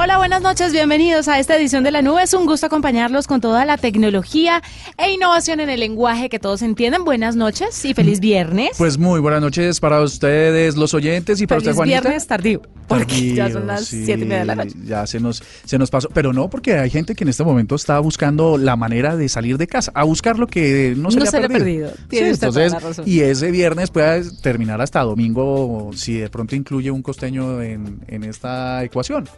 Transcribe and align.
Hola, 0.00 0.16
buenas 0.16 0.42
noches, 0.42 0.70
bienvenidos 0.70 1.26
a 1.26 1.40
esta 1.40 1.56
edición 1.56 1.82
de 1.82 1.90
la 1.90 2.02
nube. 2.02 2.22
Es 2.22 2.32
un 2.32 2.46
gusto 2.46 2.66
acompañarlos 2.66 3.26
con 3.26 3.40
toda 3.40 3.64
la 3.64 3.78
tecnología 3.78 4.62
e 4.96 5.10
innovación 5.10 5.58
en 5.58 5.70
el 5.70 5.80
lenguaje 5.80 6.28
que 6.28 6.38
todos 6.38 6.62
entienden. 6.62 7.04
Buenas 7.04 7.34
noches 7.34 7.84
y 7.84 7.94
feliz 7.94 8.20
viernes. 8.20 8.70
Pues 8.78 8.96
muy 8.96 9.18
buenas 9.18 9.40
noches 9.40 9.80
para 9.80 10.00
ustedes, 10.00 10.76
los 10.76 10.94
oyentes, 10.94 11.40
y 11.40 11.48
para 11.48 11.58
usted, 11.58 11.74
Juanita. 11.74 12.02
viernes 12.02 12.28
tardío, 12.28 12.62
porque 12.86 13.34
ya 13.34 13.50
son 13.50 13.66
las 13.66 13.86
siete 13.86 14.22
y 14.22 14.24
media 14.24 14.38
de 14.38 14.44
la 14.44 14.54
noche. 14.54 14.76
Ya 14.84 15.04
se 15.08 15.18
nos, 15.18 15.42
se 15.64 15.78
nos 15.78 15.90
pasó, 15.90 16.08
pero 16.10 16.32
no, 16.32 16.48
porque 16.48 16.74
hay 16.74 16.90
gente 16.90 17.16
que 17.16 17.24
en 17.24 17.30
este 17.30 17.42
momento 17.42 17.74
está 17.74 17.98
buscando 17.98 18.56
la 18.56 18.76
manera 18.76 19.16
de 19.16 19.28
salir 19.28 19.58
de 19.58 19.66
casa, 19.66 19.90
a 19.96 20.04
buscar 20.04 20.38
lo 20.38 20.46
que 20.46 20.94
no 20.96 21.10
se 21.10 21.16
no 21.16 21.24
le 21.24 21.28
ha 21.28 21.32
se 21.32 21.48
perdido. 21.48 21.90
entonces, 22.12 22.72
y 23.04 23.22
ese 23.22 23.50
viernes 23.50 23.90
puede 23.90 24.30
terminar 24.42 24.80
hasta 24.80 25.02
domingo 25.02 25.90
si 25.92 26.18
de 26.18 26.30
pronto 26.30 26.54
incluye 26.54 26.88
un 26.88 27.02
costeño 27.02 27.60
en, 27.62 28.00
en 28.06 28.22
esta 28.22 28.84
ecuación. 28.84 29.28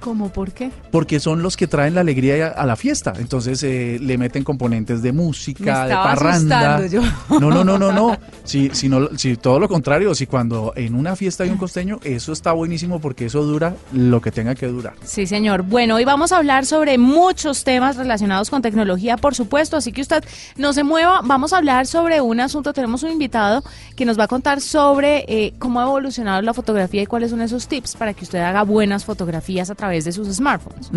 ¿Cómo 0.00 0.28
por 0.32 0.52
qué? 0.52 0.70
Porque 0.90 1.20
son 1.20 1.42
los 1.42 1.56
que 1.56 1.66
traen 1.66 1.94
la 1.94 2.02
alegría 2.02 2.48
a 2.48 2.66
la 2.66 2.76
fiesta. 2.76 3.12
Entonces 3.18 3.62
eh, 3.62 3.98
le 4.00 4.18
meten 4.18 4.44
componentes 4.44 5.02
de 5.02 5.12
música, 5.12 5.82
Me 5.82 5.88
de 5.88 5.94
parranda. 5.94 6.86
yo. 6.86 7.02
No, 7.40 7.50
no, 7.50 7.64
no, 7.64 7.78
no, 7.78 7.92
no. 7.92 8.16
Si, 8.44 8.70
si 8.72 8.88
no, 8.88 9.08
si 9.16 9.36
todo 9.36 9.60
lo 9.60 9.68
contrario, 9.68 10.16
si 10.16 10.26
cuando 10.26 10.72
en 10.74 10.96
una 10.96 11.14
fiesta 11.14 11.44
hay 11.44 11.50
un 11.50 11.58
costeño, 11.58 12.00
eso 12.02 12.32
está 12.32 12.50
buenísimo 12.50 13.00
porque 13.00 13.26
eso 13.26 13.44
dura 13.44 13.76
lo 13.92 14.20
que 14.20 14.32
tenga 14.32 14.56
que 14.56 14.66
durar. 14.66 14.94
Sí, 15.04 15.28
señor. 15.28 15.62
Bueno, 15.62 15.94
hoy 15.94 16.04
vamos 16.04 16.32
a 16.32 16.38
hablar 16.38 16.66
sobre 16.66 16.98
muchos 16.98 17.62
temas 17.62 17.96
relacionados 17.96 18.50
con 18.50 18.60
tecnología, 18.60 19.16
por 19.16 19.36
supuesto, 19.36 19.76
así 19.76 19.92
que 19.92 20.00
usted 20.00 20.24
no 20.56 20.72
se 20.72 20.82
mueva. 20.82 21.20
Vamos 21.22 21.52
a 21.52 21.58
hablar 21.58 21.86
sobre 21.86 22.20
un 22.20 22.40
asunto. 22.40 22.72
Tenemos 22.72 23.04
un 23.04 23.12
invitado 23.12 23.62
que 23.94 24.04
nos 24.04 24.18
va 24.18 24.24
a 24.24 24.28
contar 24.28 24.60
sobre 24.60 25.24
eh, 25.28 25.54
cómo 25.60 25.80
ha 25.80 25.84
evolucionado 25.84 26.42
la 26.42 26.52
fotografía 26.52 27.02
y 27.02 27.06
cuáles 27.06 27.30
son 27.30 27.42
esos 27.42 27.68
tips 27.68 27.94
para 27.94 28.12
que 28.12 28.24
usted 28.24 28.40
haga 28.40 28.64
buenas 28.64 29.04
fotografías 29.04 29.70
a 29.72 29.74
través 29.74 30.04
de 30.04 30.12
sus 30.12 30.28
smartphones. 30.28 30.90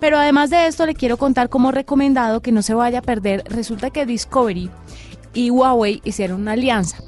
Pero 0.00 0.18
además 0.18 0.50
de 0.50 0.66
esto, 0.66 0.86
le 0.86 0.94
quiero 0.94 1.16
contar 1.16 1.48
como 1.48 1.72
recomendado 1.72 2.40
que 2.40 2.52
no 2.52 2.62
se 2.62 2.74
vaya 2.74 3.00
a 3.00 3.02
perder. 3.02 3.42
Resulta 3.46 3.90
que 3.90 4.06
Discovery 4.06 4.70
y 5.34 5.50
Huawei 5.50 6.00
hicieron 6.04 6.42
una 6.42 6.52
alianza. 6.52 6.98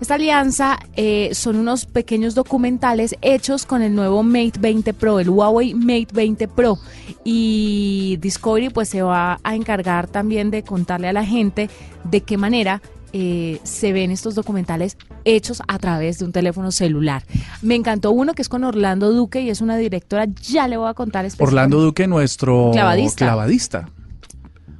Esta 0.00 0.14
alianza 0.14 0.80
eh, 0.96 1.30
son 1.32 1.54
unos 1.54 1.86
pequeños 1.86 2.34
documentales 2.34 3.14
hechos 3.22 3.66
con 3.66 3.82
el 3.82 3.94
nuevo 3.94 4.24
Mate 4.24 4.58
20 4.58 4.94
Pro, 4.94 5.20
el 5.20 5.30
Huawei 5.30 5.74
Mate 5.74 6.08
20 6.12 6.48
Pro. 6.48 6.76
Y 7.22 8.18
Discovery 8.20 8.70
pues 8.70 8.88
se 8.88 9.02
va 9.02 9.38
a 9.44 9.54
encargar 9.54 10.08
también 10.08 10.50
de 10.50 10.64
contarle 10.64 11.06
a 11.06 11.12
la 11.12 11.24
gente 11.24 11.70
de 12.02 12.20
qué 12.20 12.36
manera 12.36 12.82
eh, 13.12 13.60
se 13.62 13.92
ven 13.92 14.10
estos 14.10 14.34
documentales 14.34 14.96
hechos 15.24 15.62
a 15.68 15.78
través 15.78 16.18
de 16.18 16.24
un 16.24 16.32
teléfono 16.32 16.72
celular. 16.72 17.24
Me 17.60 17.74
encantó 17.74 18.10
uno 18.10 18.34
que 18.34 18.42
es 18.42 18.48
con 18.48 18.64
Orlando 18.64 19.12
Duque 19.12 19.40
y 19.42 19.50
es 19.50 19.60
una 19.60 19.76
directora, 19.76 20.26
ya 20.42 20.68
le 20.68 20.76
voy 20.76 20.88
a 20.88 20.94
contar 20.94 21.26
Orlando 21.38 21.80
Duque, 21.80 22.06
nuestro 22.06 22.70
Clavadista. 22.72 23.26
clavadista. 23.26 23.88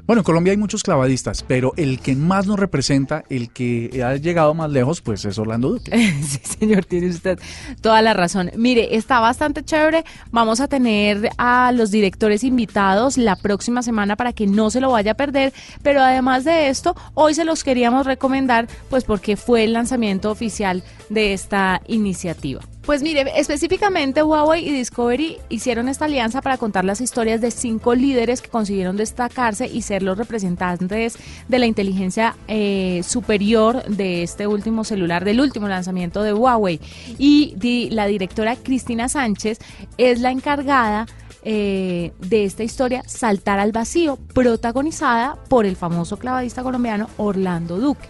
Bueno, 0.04 0.20
en 0.20 0.24
Colombia 0.24 0.50
hay 0.50 0.56
muchos 0.56 0.82
clavadistas, 0.82 1.44
pero 1.46 1.72
el 1.76 2.00
que 2.00 2.16
más 2.16 2.46
nos 2.46 2.58
representa, 2.58 3.24
el 3.30 3.52
que 3.52 4.02
ha 4.04 4.16
llegado 4.16 4.52
más 4.52 4.70
lejos, 4.70 5.00
pues 5.00 5.24
es 5.24 5.38
Orlando 5.38 5.70
Duque. 5.70 5.92
Sí, 6.22 6.40
señor, 6.58 6.84
tiene 6.84 7.08
usted 7.08 7.38
toda 7.80 8.02
la 8.02 8.14
razón. 8.14 8.50
Mire, 8.56 8.96
está 8.96 9.20
bastante 9.20 9.64
chévere. 9.64 10.04
Vamos 10.30 10.60
a 10.60 10.68
tener 10.68 11.30
a 11.38 11.72
los 11.72 11.90
directores 11.90 12.42
invitados 12.42 13.16
la 13.16 13.36
próxima 13.36 13.82
semana 13.82 14.16
para 14.16 14.32
que 14.32 14.46
no 14.46 14.70
se 14.70 14.80
lo 14.80 14.90
vaya 14.90 15.12
a 15.12 15.14
perder. 15.14 15.52
Pero 15.82 16.00
además 16.00 16.44
de 16.44 16.68
esto, 16.68 16.96
hoy 17.14 17.34
se 17.34 17.44
los 17.44 17.64
queríamos 17.64 18.06
recomendar, 18.06 18.66
pues 18.90 19.04
porque 19.04 19.36
fue 19.36 19.64
el 19.64 19.72
lanzamiento 19.72 20.30
oficial 20.30 20.82
de 21.10 21.32
esta 21.32 21.80
iniciativa. 21.86 22.62
Pues 22.84 23.00
mire, 23.00 23.24
específicamente 23.36 24.24
Huawei 24.24 24.68
y 24.68 24.72
Discovery 24.72 25.36
hicieron 25.48 25.88
esta 25.88 26.06
alianza 26.06 26.42
para 26.42 26.56
contar 26.58 26.84
las 26.84 27.00
historias 27.00 27.40
de 27.40 27.52
cinco 27.52 27.94
líderes 27.94 28.42
que 28.42 28.48
consiguieron 28.48 28.96
destacarse 28.96 29.66
y 29.68 29.82
ser 29.82 30.02
los 30.02 30.18
representantes 30.18 31.16
de 31.46 31.58
la 31.60 31.66
inteligencia 31.66 32.34
eh, 32.48 33.02
superior 33.04 33.84
de 33.84 34.24
este 34.24 34.48
último 34.48 34.82
celular, 34.82 35.24
del 35.24 35.40
último 35.40 35.68
lanzamiento 35.68 36.24
de 36.24 36.32
Huawei. 36.34 36.80
Y 37.18 37.54
di- 37.56 37.88
la 37.90 38.06
directora 38.06 38.56
Cristina 38.56 39.08
Sánchez 39.08 39.58
es 39.96 40.18
la 40.20 40.32
encargada 40.32 41.06
eh, 41.44 42.10
de 42.18 42.44
esta 42.44 42.64
historia 42.64 43.04
Saltar 43.06 43.60
al 43.60 43.70
Vacío, 43.70 44.18
protagonizada 44.34 45.36
por 45.48 45.66
el 45.66 45.76
famoso 45.76 46.16
clavadista 46.18 46.64
colombiano 46.64 47.08
Orlando 47.16 47.78
Duque. 47.78 48.08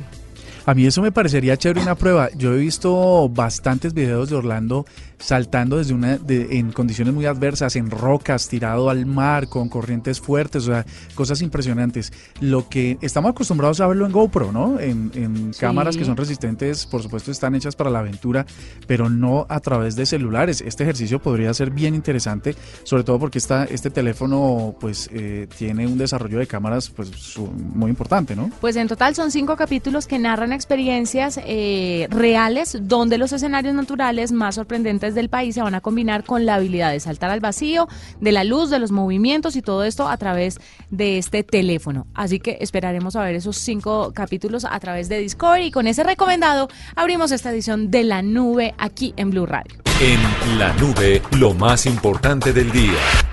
A 0.64 0.74
mí 0.74 0.86
eso 0.86 1.02
me 1.02 1.10
parecería 1.10 1.56
chévere 1.56 1.80
una 1.82 1.96
prueba. 1.96 2.28
Yo 2.36 2.52
he 2.54 2.58
visto 2.58 3.28
bastantes 3.28 3.94
videos 3.94 4.30
de 4.30 4.36
Orlando 4.36 4.86
saltando 5.18 5.76
desde 5.78 5.94
una 5.94 6.18
de- 6.18 6.58
en 6.58 6.72
condiciones 6.72 7.14
muy 7.14 7.26
adversas, 7.26 7.76
en 7.76 7.90
rocas, 7.90 8.48
tirado 8.48 8.90
al 8.90 9.06
mar, 9.06 9.46
con 9.48 9.68
corrientes 9.68 10.20
fuertes, 10.20 10.64
o 10.64 10.66
sea, 10.72 10.84
cosas 11.14 11.42
impresionantes. 11.42 12.12
Lo 12.40 12.68
que 12.68 12.98
estamos 13.02 13.30
acostumbrados 13.30 13.80
a 13.80 13.86
verlo 13.86 14.04
en 14.06 14.10
GoPro, 14.12 14.50
¿no? 14.52 14.80
En, 14.80 15.12
en 15.14 15.54
Sí. 15.54 15.60
cámaras 15.60 15.96
que 15.96 16.04
son 16.04 16.16
resistentes, 16.16 16.86
por 16.86 17.02
supuesto, 17.02 17.30
están 17.30 17.54
hechas 17.54 17.76
para 17.76 17.88
la 17.90 18.00
aventura, 18.00 18.46
pero 18.88 19.08
no 19.08 19.46
a 19.48 19.60
través 19.60 19.94
de 19.94 20.06
celulares. 20.06 20.60
Este 20.60 20.82
ejercicio 20.82 21.20
podría 21.20 21.54
ser 21.54 21.70
bien 21.70 21.94
interesante, 21.94 22.56
sobre 22.82 23.04
todo 23.04 23.18
porque 23.20 23.38
esta, 23.38 23.64
este 23.64 23.90
teléfono, 23.90 24.74
pues, 24.80 25.08
eh, 25.12 25.46
tiene 25.56 25.86
un 25.86 25.98
desarrollo 25.98 26.38
de 26.40 26.46
cámaras, 26.48 26.90
pues, 26.90 27.08
su- 27.10 27.46
muy 27.46 27.90
importante, 27.90 28.34
¿no? 28.34 28.50
Pues 28.60 28.74
en 28.76 28.88
total 28.88 29.14
son 29.14 29.30
cinco 29.30 29.56
capítulos 29.56 30.06
que 30.08 30.18
narran 30.18 30.51
experiencias 30.52 31.40
eh, 31.44 32.06
reales 32.10 32.78
donde 32.82 33.18
los 33.18 33.32
escenarios 33.32 33.74
naturales 33.74 34.32
más 34.32 34.54
sorprendentes 34.54 35.14
del 35.14 35.28
país 35.28 35.54
se 35.54 35.62
van 35.62 35.74
a 35.74 35.80
combinar 35.80 36.24
con 36.24 36.46
la 36.46 36.56
habilidad 36.56 36.92
de 36.92 37.00
saltar 37.00 37.30
al 37.30 37.40
vacío, 37.40 37.88
de 38.20 38.32
la 38.32 38.44
luz, 38.44 38.70
de 38.70 38.78
los 38.78 38.92
movimientos 38.92 39.56
y 39.56 39.62
todo 39.62 39.84
esto 39.84 40.08
a 40.08 40.16
través 40.16 40.58
de 40.90 41.18
este 41.18 41.42
teléfono. 41.42 42.06
Así 42.14 42.38
que 42.40 42.58
esperaremos 42.60 43.16
a 43.16 43.22
ver 43.22 43.34
esos 43.34 43.56
cinco 43.56 44.12
capítulos 44.14 44.64
a 44.64 44.78
través 44.80 45.08
de 45.08 45.18
Discovery 45.18 45.66
y 45.66 45.70
con 45.70 45.86
ese 45.86 46.04
recomendado 46.04 46.68
abrimos 46.94 47.32
esta 47.32 47.50
edición 47.50 47.90
de 47.90 48.04
la 48.04 48.22
nube 48.22 48.74
aquí 48.78 49.14
en 49.16 49.30
Blue 49.30 49.46
Radio. 49.46 49.76
En 50.00 50.58
la 50.58 50.72
nube, 50.74 51.22
lo 51.38 51.54
más 51.54 51.86
importante 51.86 52.52
del 52.52 52.70
día. 52.72 53.31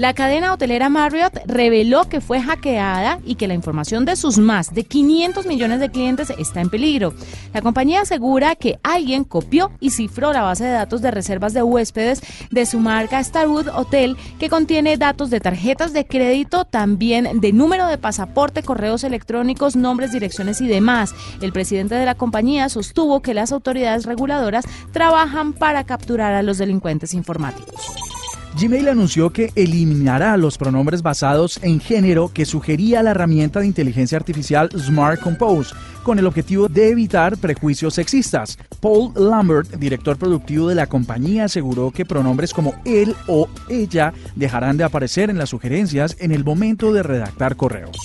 La 0.00 0.14
cadena 0.14 0.54
hotelera 0.54 0.88
Marriott 0.88 1.40
reveló 1.44 2.08
que 2.08 2.22
fue 2.22 2.40
hackeada 2.40 3.18
y 3.22 3.34
que 3.34 3.46
la 3.46 3.52
información 3.52 4.06
de 4.06 4.16
sus 4.16 4.38
más 4.38 4.72
de 4.72 4.84
500 4.84 5.44
millones 5.44 5.78
de 5.78 5.90
clientes 5.90 6.32
está 6.38 6.62
en 6.62 6.70
peligro. 6.70 7.12
La 7.52 7.60
compañía 7.60 8.00
asegura 8.00 8.56
que 8.56 8.78
alguien 8.82 9.24
copió 9.24 9.72
y 9.78 9.90
cifró 9.90 10.32
la 10.32 10.40
base 10.40 10.64
de 10.64 10.70
datos 10.70 11.02
de 11.02 11.10
reservas 11.10 11.52
de 11.52 11.62
huéspedes 11.62 12.22
de 12.50 12.64
su 12.64 12.80
marca 12.80 13.22
Starwood 13.22 13.68
Hotel, 13.68 14.16
que 14.38 14.48
contiene 14.48 14.96
datos 14.96 15.28
de 15.28 15.38
tarjetas 15.38 15.92
de 15.92 16.06
crédito, 16.06 16.64
también 16.64 17.38
de 17.38 17.52
número 17.52 17.86
de 17.86 17.98
pasaporte, 17.98 18.62
correos 18.62 19.04
electrónicos, 19.04 19.76
nombres, 19.76 20.12
direcciones 20.12 20.62
y 20.62 20.66
demás. 20.66 21.14
El 21.42 21.52
presidente 21.52 21.96
de 21.96 22.06
la 22.06 22.14
compañía 22.14 22.70
sostuvo 22.70 23.20
que 23.20 23.34
las 23.34 23.52
autoridades 23.52 24.06
reguladoras 24.06 24.64
trabajan 24.92 25.52
para 25.52 25.84
capturar 25.84 26.32
a 26.32 26.42
los 26.42 26.56
delincuentes 26.56 27.12
informáticos. 27.12 28.19
Gmail 28.58 28.88
anunció 28.88 29.30
que 29.30 29.52
eliminará 29.54 30.36
los 30.36 30.58
pronombres 30.58 31.02
basados 31.02 31.60
en 31.62 31.80
género 31.80 32.30
que 32.32 32.44
sugería 32.44 33.02
la 33.02 33.12
herramienta 33.12 33.60
de 33.60 33.66
inteligencia 33.66 34.18
artificial 34.18 34.68
Smart 34.76 35.20
Compose, 35.20 35.74
con 36.02 36.18
el 36.18 36.26
objetivo 36.26 36.68
de 36.68 36.90
evitar 36.90 37.36
prejuicios 37.36 37.94
sexistas. 37.94 38.58
Paul 38.80 39.12
Lambert, 39.14 39.70
director 39.76 40.16
productivo 40.16 40.68
de 40.68 40.74
la 40.74 40.88
compañía, 40.88 41.44
aseguró 41.44 41.90
que 41.92 42.04
pronombres 42.04 42.52
como 42.52 42.74
él 42.84 43.14
o 43.28 43.48
ella 43.68 44.12
dejarán 44.34 44.76
de 44.76 44.84
aparecer 44.84 45.30
en 45.30 45.38
las 45.38 45.50
sugerencias 45.50 46.16
en 46.18 46.32
el 46.32 46.44
momento 46.44 46.92
de 46.92 47.02
redactar 47.02 47.56
correos. 47.56 47.96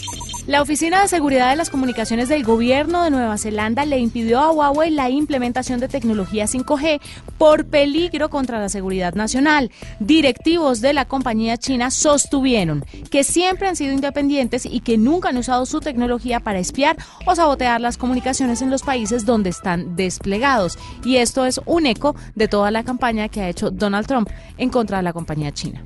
La 0.48 0.62
Oficina 0.62 1.02
de 1.02 1.08
Seguridad 1.08 1.50
de 1.50 1.56
las 1.56 1.72
Comunicaciones 1.72 2.30
del 2.30 2.44
Gobierno 2.44 3.04
de 3.04 3.10
Nueva 3.10 3.40
Zelanda 3.40 3.84
le 3.84 3.98
impidió 3.98 4.40
a 4.40 4.52
Huawei 4.52 4.92
la 4.92 5.10
implementación 5.10 5.80
de 5.80 5.88
tecnología 5.88 6.46
5G 6.46 7.02
por 7.40 7.66
peligro 7.66 8.30
contra 8.30 8.60
la 8.60 8.70
seguridad 8.70 9.16
nacional. 9.16 9.72
Directivos 10.00 10.82
de 10.82 10.94
la 10.94 11.06
compañía 11.06 11.58
china 11.58 11.90
sostuvieron 11.90 12.86
que 13.10 13.24
siempre 13.24 13.68
han 13.68 13.76
sido 13.76 13.92
independientes 13.92 14.68
y 14.68 14.82
que 14.82 15.00
nunca 15.00 15.30
han 15.30 15.38
usado 15.38 15.66
su 15.66 15.80
tecnología 15.80 16.40
para 16.40 16.60
espiar 16.60 16.96
o 17.26 17.36
sabotear 17.36 17.82
las 17.82 17.98
comunicaciones 17.98 18.62
en 18.62 18.70
los 18.70 18.84
países 18.84 19.26
donde 19.26 19.50
están 19.50 19.96
desplegados. 19.96 20.78
Y 21.04 21.16
esto 21.16 21.48
es 21.48 21.60
un 21.66 21.88
eco 21.88 22.16
de 22.36 22.48
toda 22.48 22.70
la 22.70 22.84
campaña 22.84 23.30
que 23.30 23.42
ha 23.42 23.50
hecho 23.50 23.72
Donald 23.72 24.06
Trump 24.06 24.30
en 24.60 24.70
contra 24.70 24.98
de 24.98 25.04
la 25.04 25.14
compañía 25.14 25.52
china. 25.52 25.84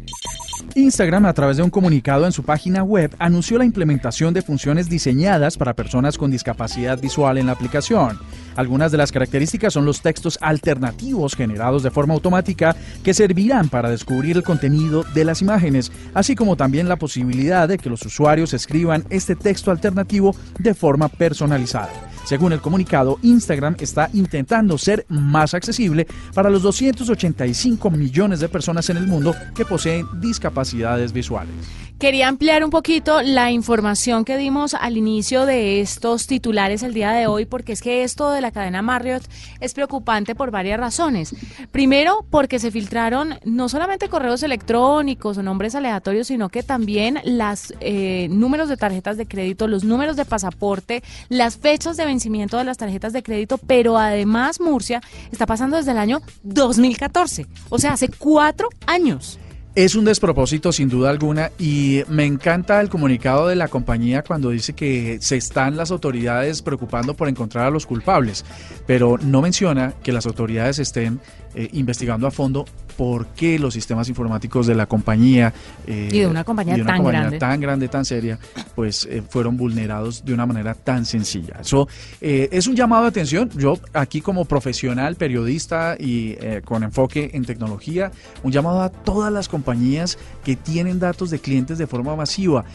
Instagram, 0.75 1.25
a 1.25 1.33
través 1.33 1.57
de 1.57 1.63
un 1.63 1.69
comunicado 1.69 2.25
en 2.25 2.31
su 2.31 2.43
página 2.43 2.83
web, 2.83 3.15
anunció 3.19 3.57
la 3.57 3.65
implementación 3.65 4.33
de 4.33 4.41
funciones 4.49 4.89
diseñadas 4.89 5.57
para 5.57 5.75
personas 5.75 6.17
con 6.17 6.31
discapacidad 6.31 6.99
visual 6.99 7.37
en 7.37 7.45
la 7.45 7.51
aplicación. 7.51 8.17
Algunas 8.55 8.91
de 8.91 8.97
las 8.97 9.11
características 9.11 9.73
son 9.73 9.85
los 9.85 10.01
textos 10.01 10.39
alternativos 10.41 11.35
generados 11.35 11.83
de 11.83 11.91
forma 11.91 12.15
automática 12.15 12.75
que 13.03 13.13
servirán 13.13 13.69
para 13.69 13.91
descubrir 13.91 14.37
el 14.37 14.43
contenido 14.43 15.05
de 15.13 15.23
las 15.23 15.43
imágenes, 15.43 15.91
así 16.15 16.35
como 16.35 16.55
también 16.55 16.89
la 16.89 16.95
posibilidad 16.95 17.67
de 17.67 17.77
que 17.77 17.91
los 17.91 18.03
usuarios 18.03 18.55
escriban 18.55 19.05
este 19.11 19.35
texto 19.35 19.69
alternativo 19.69 20.35
de 20.57 20.73
forma 20.73 21.09
personalizada. 21.09 21.91
Según 22.25 22.51
el 22.51 22.59
comunicado, 22.59 23.19
Instagram 23.21 23.75
está 23.79 24.09
intentando 24.13 24.79
ser 24.79 25.05
más 25.09 25.53
accesible 25.53 26.07
para 26.33 26.49
los 26.49 26.63
285 26.63 27.91
millones 27.91 28.39
de 28.39 28.49
personas 28.49 28.89
en 28.89 28.97
el 28.97 29.05
mundo 29.05 29.35
que 29.53 29.63
poseen 29.63 30.07
discapacidades 30.19 31.13
visuales. 31.13 31.53
Quería 31.99 32.29
ampliar 32.29 32.63
un 32.63 32.69
poquito 32.69 33.21
la 33.21 33.51
información 33.51 34.23
que 34.23 34.37
dimos 34.37 34.73
al 34.73 34.95
inicio 34.95 35.45
de 35.45 35.81
estos 35.81 36.27
titulares 36.27 36.81
el 36.81 36.93
día 36.93 37.11
de 37.11 37.27
hoy, 37.27 37.45
porque 37.45 37.73
es 37.73 37.81
que 37.81 38.03
esto 38.03 38.31
de 38.31 38.39
la 38.39 38.51
cadena 38.51 38.81
Marriott 38.81 39.23
es 39.59 39.73
preocupante 39.73 40.33
por 40.33 40.49
varias 40.49 40.79
razones. 40.79 41.35
Primero, 41.73 42.25
porque 42.29 42.57
se 42.57 42.71
filtraron 42.71 43.35
no 43.43 43.67
solamente 43.67 44.07
correos 44.07 44.43
electrónicos 44.43 45.37
o 45.37 45.43
nombres 45.43 45.75
aleatorios, 45.75 46.27
sino 46.27 46.47
que 46.47 46.63
también 46.63 47.19
los 47.25 47.73
eh, 47.81 48.29
números 48.31 48.69
de 48.69 48.77
tarjetas 48.77 49.17
de 49.17 49.27
crédito, 49.27 49.67
los 49.67 49.83
números 49.83 50.15
de 50.15 50.23
pasaporte, 50.23 51.03
las 51.27 51.57
fechas 51.57 51.97
de 51.97 52.05
vencimiento 52.05 52.57
de 52.57 52.63
las 52.63 52.77
tarjetas 52.77 53.11
de 53.11 53.23
crédito, 53.23 53.57
pero 53.57 53.97
además 53.97 54.61
Murcia 54.61 55.01
está 55.33 55.45
pasando 55.45 55.75
desde 55.75 55.91
el 55.91 55.97
año 55.97 56.21
2014, 56.43 57.45
o 57.67 57.77
sea, 57.77 57.91
hace 57.91 58.07
cuatro 58.07 58.69
años. 58.87 59.37
Es 59.75 59.93
un 59.93 60.03
despropósito 60.03 60.71
sin 60.71 60.89
duda 60.89 61.11
alguna 61.11 61.51
y 61.59 62.01
me 62.07 62.25
encanta 62.25 62.81
el 62.81 62.89
comunicado 62.89 63.47
de 63.47 63.55
la 63.55 63.67
compañía 63.67 64.23
cuando 64.23 64.49
dice 64.49 64.73
que 64.73 65.19
se 65.21 65.37
están 65.37 65.77
las 65.77 65.91
autoridades 65.91 66.63
preocupando 66.63 67.13
por 67.13 67.29
encontrar 67.29 67.67
a 67.67 67.69
los 67.69 67.85
culpables, 67.85 68.43
pero 68.87 69.17
no 69.19 69.41
menciona 69.41 69.93
que 70.03 70.11
las 70.11 70.25
autoridades 70.25 70.79
estén 70.79 71.21
eh, 71.53 71.69
investigando 71.73 72.25
a 72.25 72.31
fondo 72.31 72.65
por 72.99 73.27
qué 73.27 73.57
los 73.57 73.73
sistemas 73.73 74.09
informáticos 74.09 74.67
de 74.67 74.75
la 74.75 74.85
compañía 74.85 75.53
eh, 75.87 76.09
y 76.11 76.19
de 76.19 76.27
una 76.27 76.43
compañía, 76.43 76.83
tan, 76.83 77.01
grande. 77.01 77.39
tan 77.39 77.61
grande, 77.61 77.87
tan 77.87 78.03
seria, 78.03 78.37
pues 78.75 79.07
eh, 79.09 79.23
fueron 79.25 79.55
vulnerados 79.55 80.25
de 80.25 80.33
una 80.33 80.45
manera 80.45 80.73
tan 80.73 81.05
sencilla. 81.05 81.55
Eso 81.61 81.87
es 82.19 82.67
un 82.67 82.75
llamado 82.75 83.03
de 83.03 83.07
atención. 83.07 83.49
Yo 83.55 83.79
aquí 83.93 84.19
como 84.19 84.43
profesional, 84.43 85.15
periodista 85.15 85.95
y 85.97 86.35
con 86.65 86.83
enfoque 86.83 87.31
en 87.31 87.45
tecnología, 87.45 88.11
un 88.43 88.51
llamado 88.51 88.81
a 88.81 88.89
todas 88.89 89.31
las 89.31 89.47
compañías 89.47 90.17
que 90.43 90.57
tienen 90.57 90.99
datos 90.99 91.29
de 91.29 91.39
clientes 91.39 91.77
de 91.77 91.87
forma 91.87 92.17
masiva 92.17 92.65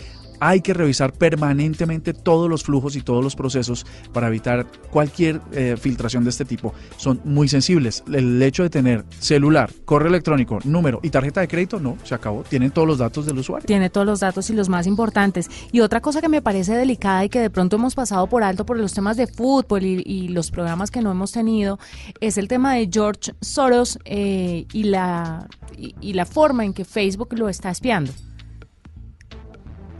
hay 0.46 0.60
que 0.60 0.74
revisar 0.74 1.14
permanentemente 1.14 2.12
todos 2.12 2.50
los 2.50 2.64
flujos 2.64 2.96
y 2.96 3.00
todos 3.00 3.24
los 3.24 3.34
procesos 3.34 3.86
para 4.12 4.28
evitar 4.28 4.66
cualquier 4.90 5.40
eh, 5.52 5.76
filtración 5.80 6.22
de 6.22 6.30
este 6.30 6.44
tipo. 6.44 6.74
Son 6.98 7.18
muy 7.24 7.48
sensibles. 7.48 8.04
El 8.12 8.42
hecho 8.42 8.62
de 8.62 8.68
tener 8.68 9.06
celular, 9.18 9.70
correo 9.86 10.08
electrónico, 10.08 10.58
número 10.64 11.00
y 11.02 11.08
tarjeta 11.08 11.40
de 11.40 11.48
crédito, 11.48 11.80
no, 11.80 11.96
se 12.04 12.14
acabó. 12.14 12.42
Tienen 12.42 12.72
todos 12.72 12.86
los 12.86 12.98
datos 12.98 13.24
del 13.24 13.38
usuario. 13.38 13.66
Tiene 13.66 13.88
todos 13.88 14.06
los 14.06 14.20
datos 14.20 14.50
y 14.50 14.52
los 14.52 14.68
más 14.68 14.86
importantes. 14.86 15.48
Y 15.72 15.80
otra 15.80 16.02
cosa 16.02 16.20
que 16.20 16.28
me 16.28 16.42
parece 16.42 16.74
delicada 16.74 17.24
y 17.24 17.30
que 17.30 17.40
de 17.40 17.48
pronto 17.48 17.76
hemos 17.76 17.94
pasado 17.94 18.26
por 18.26 18.42
alto 18.42 18.66
por 18.66 18.78
los 18.78 18.92
temas 18.92 19.16
de 19.16 19.26
fútbol 19.26 19.82
y, 19.84 20.24
los 20.34 20.50
programas 20.50 20.90
que 20.90 21.00
no 21.00 21.10
hemos 21.10 21.32
tenido 21.32 21.78
es 22.20 22.38
el 22.38 22.48
tema 22.48 22.74
de 22.74 22.88
George 22.92 23.32
Soros 23.40 23.98
eh, 24.04 24.66
y, 24.72 24.84
la, 24.84 25.48
y 25.76 26.12
la 26.14 26.26
forma 26.26 26.64
en 26.64 26.72
que 26.72 26.84
Facebook 26.84 27.34
lo 27.38 27.48
está 27.48 27.70
espiando. 27.70 28.12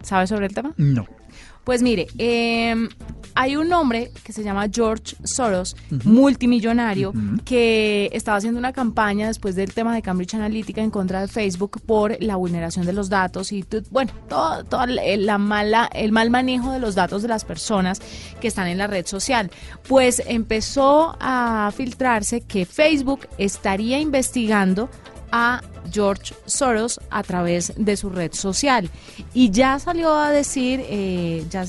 ¿Sabes 0.04 0.28
sobre 0.28 0.46
el 0.46 0.54
tema? 0.54 0.72
No. 0.76 1.06
Pues 1.64 1.82
mire, 1.82 2.08
em, 2.18 2.90
hay 3.34 3.56
un 3.56 3.72
hombre 3.72 4.12
que 4.22 4.34
se 4.34 4.44
llama 4.44 4.66
George 4.70 5.16
Soros, 5.24 5.74
multimillonario, 6.04 7.12
que 7.44 8.10
estaba 8.12 8.36
haciendo 8.36 8.58
una 8.58 8.74
campaña 8.74 9.28
después 9.28 9.56
del 9.56 9.72
tema 9.72 9.94
de 9.94 10.02
Cambridge 10.02 10.34
Analytica 10.34 10.82
en 10.82 10.90
contra 10.90 11.22
de 11.22 11.28
Facebook 11.28 11.80
por 11.86 12.22
la 12.22 12.36
vulneración 12.36 12.84
de 12.84 12.92
los 12.92 13.08
datos 13.08 13.50
y, 13.50 13.64
bueno, 13.90 14.12
todo, 14.28 14.62
todo 14.64 14.84
la 14.86 15.38
mala, 15.38 15.88
el 15.94 16.12
mal 16.12 16.28
manejo 16.28 16.70
de 16.70 16.80
los 16.80 16.94
datos 16.94 17.22
de 17.22 17.28
las 17.28 17.46
personas 17.46 18.00
que 18.40 18.48
están 18.48 18.68
en 18.68 18.76
la 18.76 18.86
red 18.86 19.06
social. 19.06 19.50
Pues 19.88 20.22
empezó 20.26 21.16
a 21.18 21.72
filtrarse 21.74 22.42
que 22.42 22.66
Facebook 22.66 23.26
estaría 23.38 23.98
investigando 23.98 24.90
a 25.32 25.62
George 25.92 26.34
Soros 26.46 27.00
a 27.10 27.22
través 27.22 27.72
de 27.76 27.96
su 27.96 28.10
red 28.10 28.32
social. 28.32 28.90
Y 29.32 29.50
ya 29.50 29.78
salió 29.78 30.14
a 30.14 30.30
decir, 30.30 30.84
eh, 30.88 31.44
ya 31.50 31.64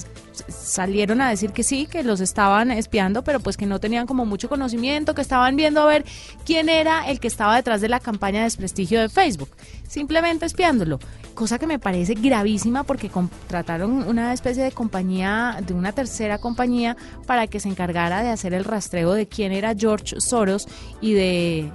salieron 0.47 1.21
a 1.21 1.29
decir 1.29 1.51
que 1.51 1.63
sí, 1.63 1.87
que 1.87 2.03
los 2.03 2.19
estaban 2.19 2.71
espiando, 2.71 3.23
pero 3.23 3.39
pues 3.39 3.57
que 3.57 3.65
no 3.65 3.79
tenían 3.79 4.07
como 4.07 4.25
mucho 4.25 4.49
conocimiento, 4.49 5.15
que 5.15 5.21
estaban 5.21 5.55
viendo 5.55 5.81
a 5.81 5.85
ver 5.85 6.05
quién 6.45 6.69
era 6.69 7.09
el 7.09 7.19
que 7.19 7.27
estaba 7.27 7.55
detrás 7.55 7.81
de 7.81 7.89
la 7.89 7.99
campaña 7.99 8.39
de 8.39 8.45
desprestigio 8.45 8.99
de 8.99 9.09
Facebook, 9.09 9.49
simplemente 9.87 10.45
espiándolo, 10.45 10.99
cosa 11.33 11.59
que 11.59 11.67
me 11.67 11.79
parece 11.79 12.15
gravísima 12.15 12.83
porque 12.83 13.09
contrataron 13.09 14.07
una 14.07 14.33
especie 14.33 14.63
de 14.63 14.71
compañía, 14.71 15.59
de 15.65 15.73
una 15.73 15.91
tercera 15.91 16.37
compañía, 16.37 16.97
para 17.25 17.47
que 17.47 17.59
se 17.59 17.69
encargara 17.69 18.23
de 18.23 18.29
hacer 18.29 18.53
el 18.53 18.63
rastreo 18.63 19.13
de 19.13 19.27
quién 19.27 19.51
era 19.51 19.73
George 19.75 20.19
Soros 20.19 20.67
y 21.01 21.13
de 21.13 21.71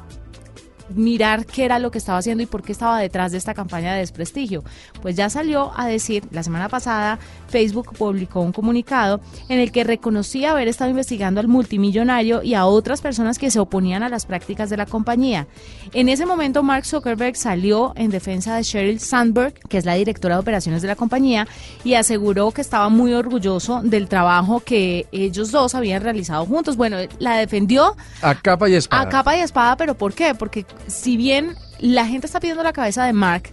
mirar 0.94 1.46
qué 1.46 1.64
era 1.64 1.78
lo 1.78 1.90
que 1.90 1.98
estaba 1.98 2.19
haciendo 2.19 2.42
y 2.42 2.46
por 2.46 2.62
qué 2.62 2.72
estaba 2.72 2.98
detrás 2.98 3.32
de 3.32 3.38
esta 3.38 3.54
campaña 3.54 3.92
de 3.92 4.00
desprestigio. 4.00 4.64
Pues 5.02 5.16
ya 5.16 5.31
salió 5.31 5.72
a 5.76 5.87
decir, 5.87 6.25
la 6.31 6.42
semana 6.42 6.69
pasada 6.69 7.19
Facebook 7.48 7.92
publicó 7.96 8.40
un 8.40 8.52
comunicado 8.52 9.20
en 9.48 9.58
el 9.58 9.72
que 9.72 9.84
reconocía 9.84 10.52
haber 10.52 10.69
estado 10.69 10.90
investigando 10.90 11.40
al 11.40 11.48
multimillonario 11.48 12.42
y 12.42 12.54
a 12.54 12.66
otras 12.66 13.00
personas 13.00 13.38
que 13.38 13.50
se 13.50 13.60
oponían 13.60 14.02
a 14.02 14.08
las 14.08 14.26
prácticas 14.26 14.70
de 14.70 14.76
la 14.76 14.87
compañía. 14.87 15.46
En 15.92 16.08
ese 16.08 16.26
momento 16.26 16.62
Mark 16.62 16.87
Zuckerberg 16.87 17.36
salió 17.36 17.93
en 17.96 18.10
defensa 18.10 18.56
de 18.56 18.62
Sheryl 18.62 19.00
Sandberg, 19.00 19.54
que 19.69 19.78
es 19.78 19.84
la 19.84 19.94
directora 19.94 20.36
de 20.36 20.40
operaciones 20.40 20.82
de 20.82 20.88
la 20.88 20.96
compañía, 20.96 21.46
y 21.84 21.94
aseguró 21.94 22.50
que 22.50 22.60
estaba 22.60 22.88
muy 22.88 23.12
orgulloso 23.12 23.81
del 23.82 24.08
trabajo 24.08 24.60
que 24.60 25.06
ellos 25.12 25.50
dos 25.50 25.75
habían 25.75 26.02
realizado 26.02 26.46
juntos. 26.46 26.76
Bueno, 26.76 26.96
la 27.19 27.36
defendió 27.36 27.96
a 28.22 28.34
capa 28.34 28.69
y 28.69 28.75
espada. 28.75 29.02
A 29.02 29.08
capa 29.08 29.36
y 29.36 29.40
espada, 29.40 29.76
pero 29.76 29.94
¿por 29.94 30.14
qué? 30.14 30.34
Porque 30.34 30.64
si 30.87 31.17
bien 31.17 31.55
la 31.79 32.06
gente 32.06 32.27
está 32.27 32.41
pidiendo 32.41 32.62
la 32.62 32.73
cabeza 32.73 33.05
de 33.05 33.12
Mark, 33.12 33.50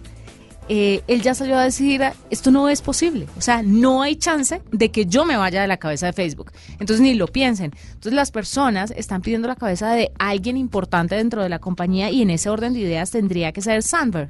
eh, 0.70 1.02
él 1.06 1.22
ya 1.22 1.34
salió 1.34 1.56
a 1.56 1.64
decir, 1.64 2.02
esto 2.28 2.50
no 2.50 2.68
es 2.68 2.82
posible, 2.82 3.26
o 3.38 3.40
sea, 3.40 3.62
no 3.62 4.02
hay 4.02 4.16
chance 4.16 4.60
de 4.70 4.90
que 4.90 5.06
yo 5.06 5.24
me 5.24 5.38
vaya 5.38 5.62
de 5.62 5.66
la 5.66 5.78
cabeza 5.78 6.06
de 6.06 6.12
Facebook. 6.12 6.52
Entonces 6.72 7.00
ni 7.00 7.14
lo 7.14 7.26
piensen. 7.26 7.72
Entonces 7.86 8.12
las 8.12 8.30
personas 8.30 8.92
están 8.94 9.22
pidiendo 9.22 9.48
la 9.48 9.56
cabeza 9.56 9.92
de 9.92 10.12
alguien 10.18 10.58
importante 10.58 11.14
dentro 11.14 11.42
de 11.42 11.48
la 11.48 11.58
compañía 11.58 12.10
y 12.10 12.20
en 12.20 12.30
ese 12.30 12.50
orden 12.50 12.74
de 12.74 12.80
ideas 12.80 13.10
tendría 13.10 13.52
que 13.52 13.62
ser 13.62 13.82
Sandberg. 13.82 14.28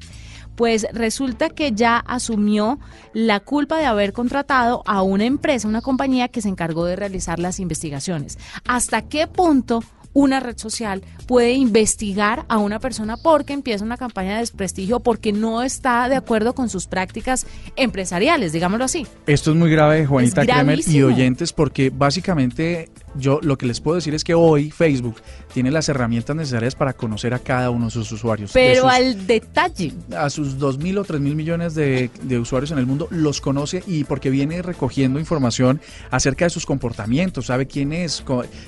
Pues 0.55 0.87
resulta 0.93 1.51
que 1.51 1.73
ya 1.73 1.99
asumió 1.99 2.79
la 3.13 3.41
culpa 3.41 3.79
de 3.79 3.87
haber 3.87 4.13
contratado 4.13 4.83
a 4.87 5.03
una 5.03 5.25
empresa, 5.25 5.69
una 5.69 5.83
compañía 5.83 6.29
que 6.29 6.43
se 6.43 6.49
encargó 6.49 6.85
de 6.85 6.97
realizar 6.97 7.39
las 7.39 7.61
investigaciones. 7.61 8.39
¿Hasta 8.67 9.03
qué 9.03 9.27
punto 9.29 9.83
una 10.13 10.41
red 10.41 10.57
social 10.59 11.03
puede 11.27 11.53
investigar 11.53 12.45
a 12.49 12.59
una 12.59 12.79
persona 12.81 13.17
porque 13.17 13.53
empieza 13.53 13.85
una 13.85 13.97
campaña 13.97 14.35
de 14.35 14.41
desprestigio 14.41 15.01
porque 15.01 15.33
no 15.33 15.63
está 15.63 16.09
de 16.09 16.17
acuerdo 16.17 16.55
con 16.55 16.69
sus 16.69 16.87
prácticas 16.87 17.47
empresariales, 17.77 18.53
digámoslo 18.53 18.85
así. 18.85 19.07
Esto 19.27 19.51
es 19.51 19.57
muy 19.57 19.71
grave, 19.71 20.07
Juanita 20.07 20.45
Kremer 20.45 20.81
y 20.87 21.03
oyentes, 21.03 21.53
porque 21.53 21.91
básicamente 21.91 22.89
yo 23.15 23.41
lo 23.43 23.59
que 23.59 23.67
les 23.67 23.81
puedo 23.81 23.97
decir 23.97 24.15
es 24.15 24.25
que 24.25 24.35
hoy 24.35 24.71
Facebook 24.71 25.17
tiene 25.53 25.71
las 25.71 25.89
herramientas 25.89 26.37
necesarias 26.37 26.75
para 26.75 26.93
conocer 26.93 27.35
a 27.35 27.39
cada 27.39 27.71
uno 27.71 27.87
de 27.87 27.91
sus 27.91 28.11
usuarios. 28.13 28.53
Pero 28.53 28.89
al 28.89 29.27
detalle. 29.27 29.93
A 30.17 30.31
sus 30.31 30.59
2.000 30.59 30.99
o 30.99 31.05
3.000 31.05 31.19
millones 31.35 31.75
de, 31.75 32.11
de, 32.23 32.39
usuarios 32.39 32.71
en 32.71 32.79
el 32.79 32.87
mundo 32.87 33.09
los 33.11 33.41
conoce 33.41 33.83
y 33.87 34.05
porque 34.05 34.31
viene 34.31 34.63
recogiendo 34.63 35.19
información 35.19 35.81
acerca 36.11 36.45
de 36.45 36.51
sus 36.51 36.67
comportamientos, 36.67 37.47
sabe 37.47 37.67
quién 37.67 37.93
es, 37.93 38.25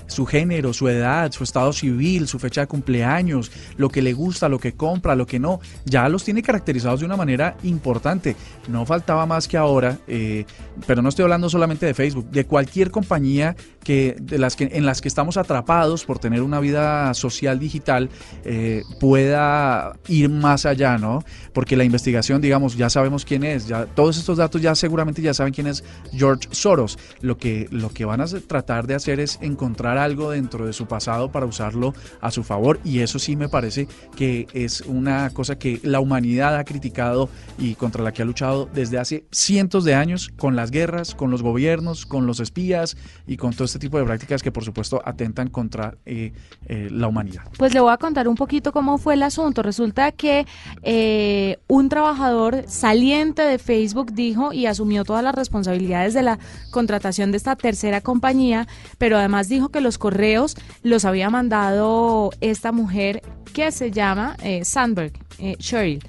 su 0.06 0.26
género, 0.26 0.72
su 0.72 0.88
edad, 0.88 1.32
su 1.32 1.44
estado 1.44 1.72
civil, 1.72 2.26
su 2.26 2.38
fecha 2.38 2.62
de 2.62 2.66
cumpleaños, 2.66 3.50
lo 3.76 3.88
que 3.88 4.02
le 4.02 4.12
gusta, 4.12 4.48
lo 4.48 4.58
que 4.58 4.72
compra, 4.72 5.14
lo 5.14 5.26
que 5.26 5.38
no. 5.38 5.60
Ya 5.84 6.08
los 6.08 6.24
tiene 6.24 6.42
caracterizados 6.42 7.00
de 7.00 7.06
una 7.06 7.16
manera 7.16 7.56
importante. 7.62 8.36
No 8.68 8.86
faltaba 8.86 9.26
más 9.26 9.48
que 9.48 9.56
ahora, 9.56 9.98
eh, 10.06 10.44
pero 10.86 11.02
no 11.02 11.08
estoy 11.08 11.24
hablando 11.24 11.48
solamente 11.48 11.86
de 11.86 11.94
Facebook, 11.94 12.30
de 12.30 12.44
cualquier 12.46 12.90
compañía 12.90 13.56
que 13.84 14.16
de 14.30 14.38
las 14.38 14.56
que, 14.56 14.70
en 14.72 14.86
las 14.86 15.00
que 15.00 15.08
estamos 15.08 15.36
atrapados 15.36 16.04
por 16.04 16.18
tener 16.18 16.42
una 16.42 16.60
vida 16.60 17.12
social 17.14 17.58
digital 17.58 18.08
eh, 18.44 18.82
pueda 19.00 19.92
ir 20.08 20.30
más 20.30 20.64
allá, 20.64 20.96
¿no? 20.96 21.22
Porque 21.52 21.76
la 21.76 21.84
investigación, 21.84 22.40
digamos, 22.40 22.76
ya 22.76 22.88
sabemos 22.88 23.24
quién 23.24 23.44
es, 23.44 23.66
ya 23.66 23.86
todos 23.86 24.16
estos 24.16 24.38
datos 24.38 24.62
ya 24.62 24.74
seguramente 24.74 25.20
ya 25.20 25.34
saben 25.34 25.52
quién 25.52 25.66
es 25.66 25.84
George 26.12 26.48
Soros. 26.52 26.98
Lo 27.20 27.36
que, 27.36 27.66
lo 27.70 27.90
que 27.90 28.04
van 28.04 28.20
a 28.20 28.26
tratar 28.26 28.86
de 28.86 28.94
hacer 28.94 29.20
es 29.20 29.38
encontrar 29.42 29.98
algo 29.98 30.30
dentro 30.30 30.66
de 30.66 30.72
su 30.72 30.86
pasado 30.86 31.32
para 31.32 31.46
usarlo 31.46 31.92
a 32.20 32.30
su 32.30 32.44
favor 32.44 32.80
y 32.84 33.00
eso 33.00 33.18
sí 33.18 33.34
me 33.36 33.48
parece 33.48 33.88
que 34.16 34.46
es 34.52 34.82
una 34.82 35.30
cosa 35.30 35.58
que 35.58 35.80
la 35.82 36.00
humanidad 36.00 36.56
ha 36.56 36.64
criticado 36.64 37.28
y 37.58 37.74
contra 37.74 38.04
la 38.04 38.12
que 38.12 38.22
ha 38.22 38.24
luchado 38.24 38.68
desde 38.72 38.98
hace 38.98 39.24
cientos 39.32 39.84
de 39.84 39.94
años 39.94 40.30
con 40.36 40.54
las 40.54 40.70
guerras, 40.70 41.14
con 41.14 41.30
los 41.30 41.42
gobiernos, 41.42 42.06
con 42.06 42.26
los 42.26 42.40
espías 42.40 42.96
y 43.26 43.36
con 43.36 43.52
todo 43.52 43.64
este 43.64 43.78
tipo 43.78 43.98
de 43.98 44.04
prácticas 44.04 44.19
que 44.26 44.52
por 44.52 44.64
supuesto 44.64 45.02
atentan 45.04 45.48
contra 45.48 45.96
eh, 46.06 46.32
eh, 46.66 46.88
la 46.90 47.08
humanidad. 47.08 47.42
Pues 47.58 47.74
le 47.74 47.80
voy 47.80 47.92
a 47.92 47.96
contar 47.96 48.28
un 48.28 48.36
poquito 48.36 48.72
cómo 48.72 48.98
fue 48.98 49.14
el 49.14 49.22
asunto. 49.22 49.62
Resulta 49.62 50.12
que 50.12 50.46
eh, 50.82 51.58
un 51.66 51.88
trabajador 51.88 52.64
saliente 52.66 53.42
de 53.42 53.58
Facebook 53.58 54.12
dijo 54.12 54.52
y 54.52 54.66
asumió 54.66 55.04
todas 55.04 55.24
las 55.24 55.34
responsabilidades 55.34 56.14
de 56.14 56.22
la 56.22 56.38
contratación 56.70 57.30
de 57.30 57.38
esta 57.38 57.56
tercera 57.56 58.00
compañía, 58.00 58.66
pero 58.98 59.18
además 59.18 59.48
dijo 59.48 59.70
que 59.70 59.80
los 59.80 59.98
correos 59.98 60.56
los 60.82 61.04
había 61.04 61.30
mandado 61.30 62.30
esta 62.40 62.72
mujer 62.72 63.22
que 63.52 63.72
se 63.72 63.90
llama 63.90 64.36
Sandberg, 64.62 65.12
Cheryl 65.58 66.00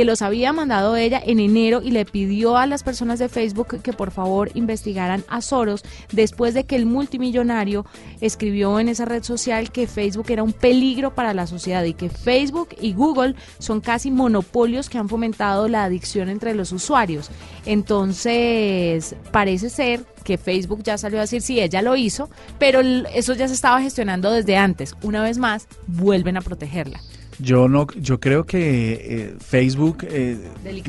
que 0.00 0.06
los 0.06 0.22
había 0.22 0.54
mandado 0.54 0.96
ella 0.96 1.20
en 1.22 1.40
enero 1.40 1.82
y 1.82 1.90
le 1.90 2.06
pidió 2.06 2.56
a 2.56 2.64
las 2.64 2.82
personas 2.82 3.18
de 3.18 3.28
Facebook 3.28 3.82
que 3.82 3.92
por 3.92 4.12
favor 4.12 4.50
investigaran 4.54 5.22
a 5.28 5.42
Soros 5.42 5.84
después 6.10 6.54
de 6.54 6.64
que 6.64 6.74
el 6.74 6.86
multimillonario 6.86 7.84
escribió 8.22 8.80
en 8.80 8.88
esa 8.88 9.04
red 9.04 9.22
social 9.22 9.70
que 9.70 9.86
Facebook 9.86 10.30
era 10.30 10.42
un 10.42 10.54
peligro 10.54 11.14
para 11.14 11.34
la 11.34 11.46
sociedad 11.46 11.84
y 11.84 11.92
que 11.92 12.08
Facebook 12.08 12.70
y 12.80 12.94
Google 12.94 13.34
son 13.58 13.82
casi 13.82 14.10
monopolios 14.10 14.88
que 14.88 14.96
han 14.96 15.10
fomentado 15.10 15.68
la 15.68 15.84
adicción 15.84 16.30
entre 16.30 16.54
los 16.54 16.72
usuarios. 16.72 17.30
Entonces, 17.66 19.16
parece 19.32 19.68
ser 19.68 20.06
que 20.24 20.38
Facebook 20.38 20.82
ya 20.82 20.96
salió 20.96 21.18
a 21.18 21.22
decir 21.22 21.42
sí, 21.42 21.60
ella 21.60 21.82
lo 21.82 21.94
hizo, 21.94 22.30
pero 22.58 22.80
eso 22.80 23.34
ya 23.34 23.48
se 23.48 23.54
estaba 23.54 23.82
gestionando 23.82 24.30
desde 24.30 24.56
antes. 24.56 24.94
Una 25.02 25.22
vez 25.22 25.36
más, 25.36 25.68
vuelven 25.86 26.38
a 26.38 26.40
protegerla. 26.40 27.02
Yo 27.42 27.68
no, 27.68 27.86
yo 27.96 28.20
creo 28.20 28.44
que 28.44 28.92
eh, 28.92 29.34
Facebook, 29.40 30.06
eh, 30.08 30.38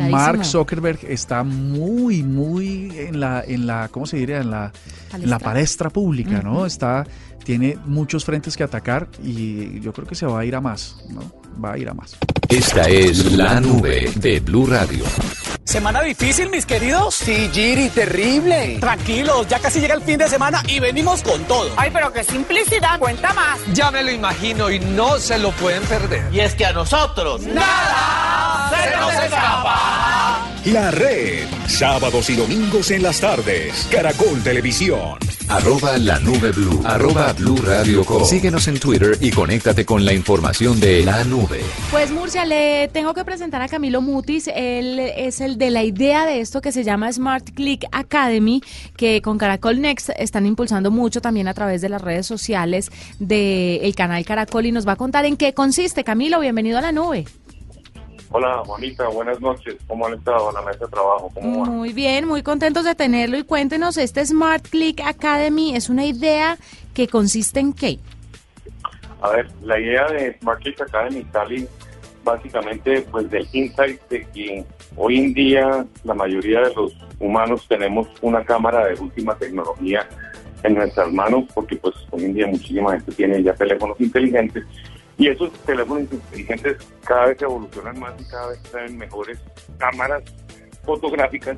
Mark 0.09 0.43
Zuckerberg 0.45 0.99
está 1.07 1.43
muy, 1.43 2.23
muy 2.23 2.91
en 2.97 3.19
la, 3.19 3.43
en 3.45 3.67
la, 3.67 3.87
¿cómo 3.89 4.05
se 4.05 4.17
diría? 4.17 4.39
En 4.41 4.51
la, 4.51 4.71
en 5.13 5.29
la 5.29 5.39
palestra 5.39 5.89
pública, 5.89 6.41
¿no? 6.41 6.65
Está, 6.65 7.05
tiene 7.43 7.77
muchos 7.85 8.25
frentes 8.25 8.57
que 8.57 8.63
atacar 8.63 9.07
y 9.23 9.79
yo 9.79 9.93
creo 9.93 10.07
que 10.07 10.15
se 10.15 10.25
va 10.25 10.41
a 10.41 10.45
ir 10.45 10.55
a 10.55 10.61
más, 10.61 10.97
¿no? 11.09 11.21
Va 11.63 11.73
a 11.73 11.77
ir 11.77 11.89
a 11.89 11.93
más. 11.93 12.17
Esta 12.49 12.83
es 12.89 13.31
la 13.31 13.59
nube 13.59 14.11
de 14.15 14.39
Blue 14.41 14.65
Radio. 14.65 15.05
Semana 15.63 16.01
difícil, 16.01 16.49
mis 16.49 16.65
queridos. 16.65 17.15
Sí, 17.15 17.49
Giri, 17.53 17.89
terrible. 17.89 18.77
Tranquilos, 18.79 19.47
ya 19.47 19.59
casi 19.59 19.79
llega 19.79 19.93
el 19.93 20.01
fin 20.01 20.17
de 20.17 20.27
semana 20.27 20.61
y 20.67 20.79
venimos 20.79 21.21
con 21.21 21.43
todo. 21.45 21.69
Ay, 21.77 21.89
pero 21.93 22.11
qué 22.11 22.23
simplicidad, 22.23 22.99
cuenta 22.99 23.31
más. 23.33 23.59
Ya 23.73 23.91
me 23.91 24.03
lo 24.03 24.11
imagino 24.11 24.69
y 24.69 24.79
no 24.79 25.17
se 25.17 25.37
lo 25.37 25.51
pueden 25.51 25.83
perder. 25.83 26.33
Y 26.33 26.39
es 26.39 26.55
que 26.55 26.65
a 26.65 26.73
nosotros 26.73 27.41
nada 27.41 28.71
se 28.71 28.97
nos 28.97 29.13
escapa. 29.13 30.30
La 30.65 30.91
red, 30.91 31.47
sábados 31.65 32.29
y 32.29 32.35
domingos 32.35 32.91
en 32.91 33.01
las 33.01 33.19
tardes. 33.19 33.87
Caracol 33.91 34.43
Televisión. 34.43 35.17
Arroba 35.49 35.97
la 35.97 36.19
nube 36.19 36.51
blue. 36.51 36.83
Arroba 36.85 37.33
blue 37.33 37.57
radio 37.57 38.03
Síguenos 38.23 38.67
en 38.67 38.79
Twitter 38.79 39.17
y 39.19 39.31
conéctate 39.31 39.85
con 39.85 40.05
la 40.05 40.13
información 40.13 40.79
de 40.79 41.03
la 41.03 41.23
nube. 41.23 41.61
Pues 41.89 42.11
Murcia, 42.11 42.45
le 42.45 42.89
tengo 42.89 43.15
que 43.15 43.25
presentar 43.25 43.63
a 43.63 43.67
Camilo 43.67 44.01
Mutis. 44.01 44.51
Él 44.53 44.99
es 44.99 45.41
el 45.41 45.57
de 45.57 45.71
la 45.71 45.83
idea 45.83 46.27
de 46.27 46.41
esto 46.41 46.61
que 46.61 46.71
se 46.71 46.83
llama 46.83 47.11
Smart 47.11 47.49
Click 47.55 47.85
Academy, 47.91 48.61
que 48.95 49.23
con 49.23 49.39
Caracol 49.39 49.81
Next 49.81 50.11
están 50.15 50.45
impulsando 50.45 50.91
mucho 50.91 51.21
también 51.21 51.47
a 51.47 51.55
través 51.55 51.81
de 51.81 51.89
las 51.89 52.03
redes 52.03 52.27
sociales 52.27 52.91
del 53.17 53.95
canal 53.95 54.23
Caracol 54.25 54.67
y 54.67 54.71
nos 54.71 54.87
va 54.87 54.91
a 54.91 54.97
contar 54.97 55.25
en 55.25 55.37
qué 55.37 55.55
consiste. 55.55 56.03
Camilo, 56.03 56.39
bienvenido 56.39 56.77
a 56.77 56.81
la 56.81 56.91
nube. 56.91 57.25
Hola, 58.33 58.63
Juanita, 58.65 59.09
buenas 59.09 59.41
noches. 59.41 59.75
¿Cómo 59.87 60.07
han 60.07 60.13
estado 60.13 60.49
en 60.49 60.55
la 60.55 60.61
mesa 60.61 60.85
de 60.85 60.91
trabajo? 60.91 61.29
¿Cómo 61.33 61.65
Muy 61.65 61.91
bien, 61.91 62.25
muy 62.25 62.41
contentos 62.41 62.85
de 62.85 62.95
tenerlo 62.95 63.37
y 63.37 63.43
cuéntenos, 63.43 63.97
este 63.97 64.25
Smart 64.25 64.65
Click 64.69 65.01
Academy 65.01 65.75
es 65.75 65.89
una 65.89 66.05
idea 66.05 66.57
que 66.93 67.09
consiste 67.09 67.59
en 67.59 67.73
qué? 67.73 67.99
A 69.21 69.31
ver, 69.31 69.49
la 69.61 69.77
idea 69.77 70.07
de 70.07 70.37
Smart 70.39 70.61
Click 70.61 70.79
Academy 70.79 71.25
sale 71.33 71.67
básicamente 72.23 73.01
pues 73.11 73.29
del 73.29 73.45
insight 73.51 73.99
de 74.09 74.25
que 74.27 74.65
hoy 74.95 75.17
en 75.17 75.33
día 75.33 75.85
la 76.05 76.13
mayoría 76.13 76.61
de 76.61 76.73
los 76.73 76.95
humanos 77.19 77.65
tenemos 77.67 78.07
una 78.21 78.45
cámara 78.45 78.85
de 78.85 78.99
última 78.99 79.35
tecnología 79.35 80.07
en 80.63 80.75
nuestras 80.75 81.11
manos 81.11 81.45
porque 81.53 81.75
pues 81.75 81.95
hoy 82.11 82.25
en 82.25 82.33
día 82.33 82.47
muchísima 82.47 82.91
gente 82.91 83.11
tiene 83.11 83.43
ya 83.43 83.53
teléfonos 83.55 83.99
inteligentes 83.99 84.63
y 85.17 85.27
esos 85.27 85.51
teléfonos 85.65 86.11
inteligentes 86.11 86.77
cada 87.05 87.27
vez 87.27 87.41
evolucionan 87.41 87.99
más 87.99 88.13
y 88.19 88.25
cada 88.25 88.49
vez 88.49 88.61
traen 88.63 88.97
mejores 88.97 89.39
cámaras 89.77 90.23
fotográficas 90.83 91.57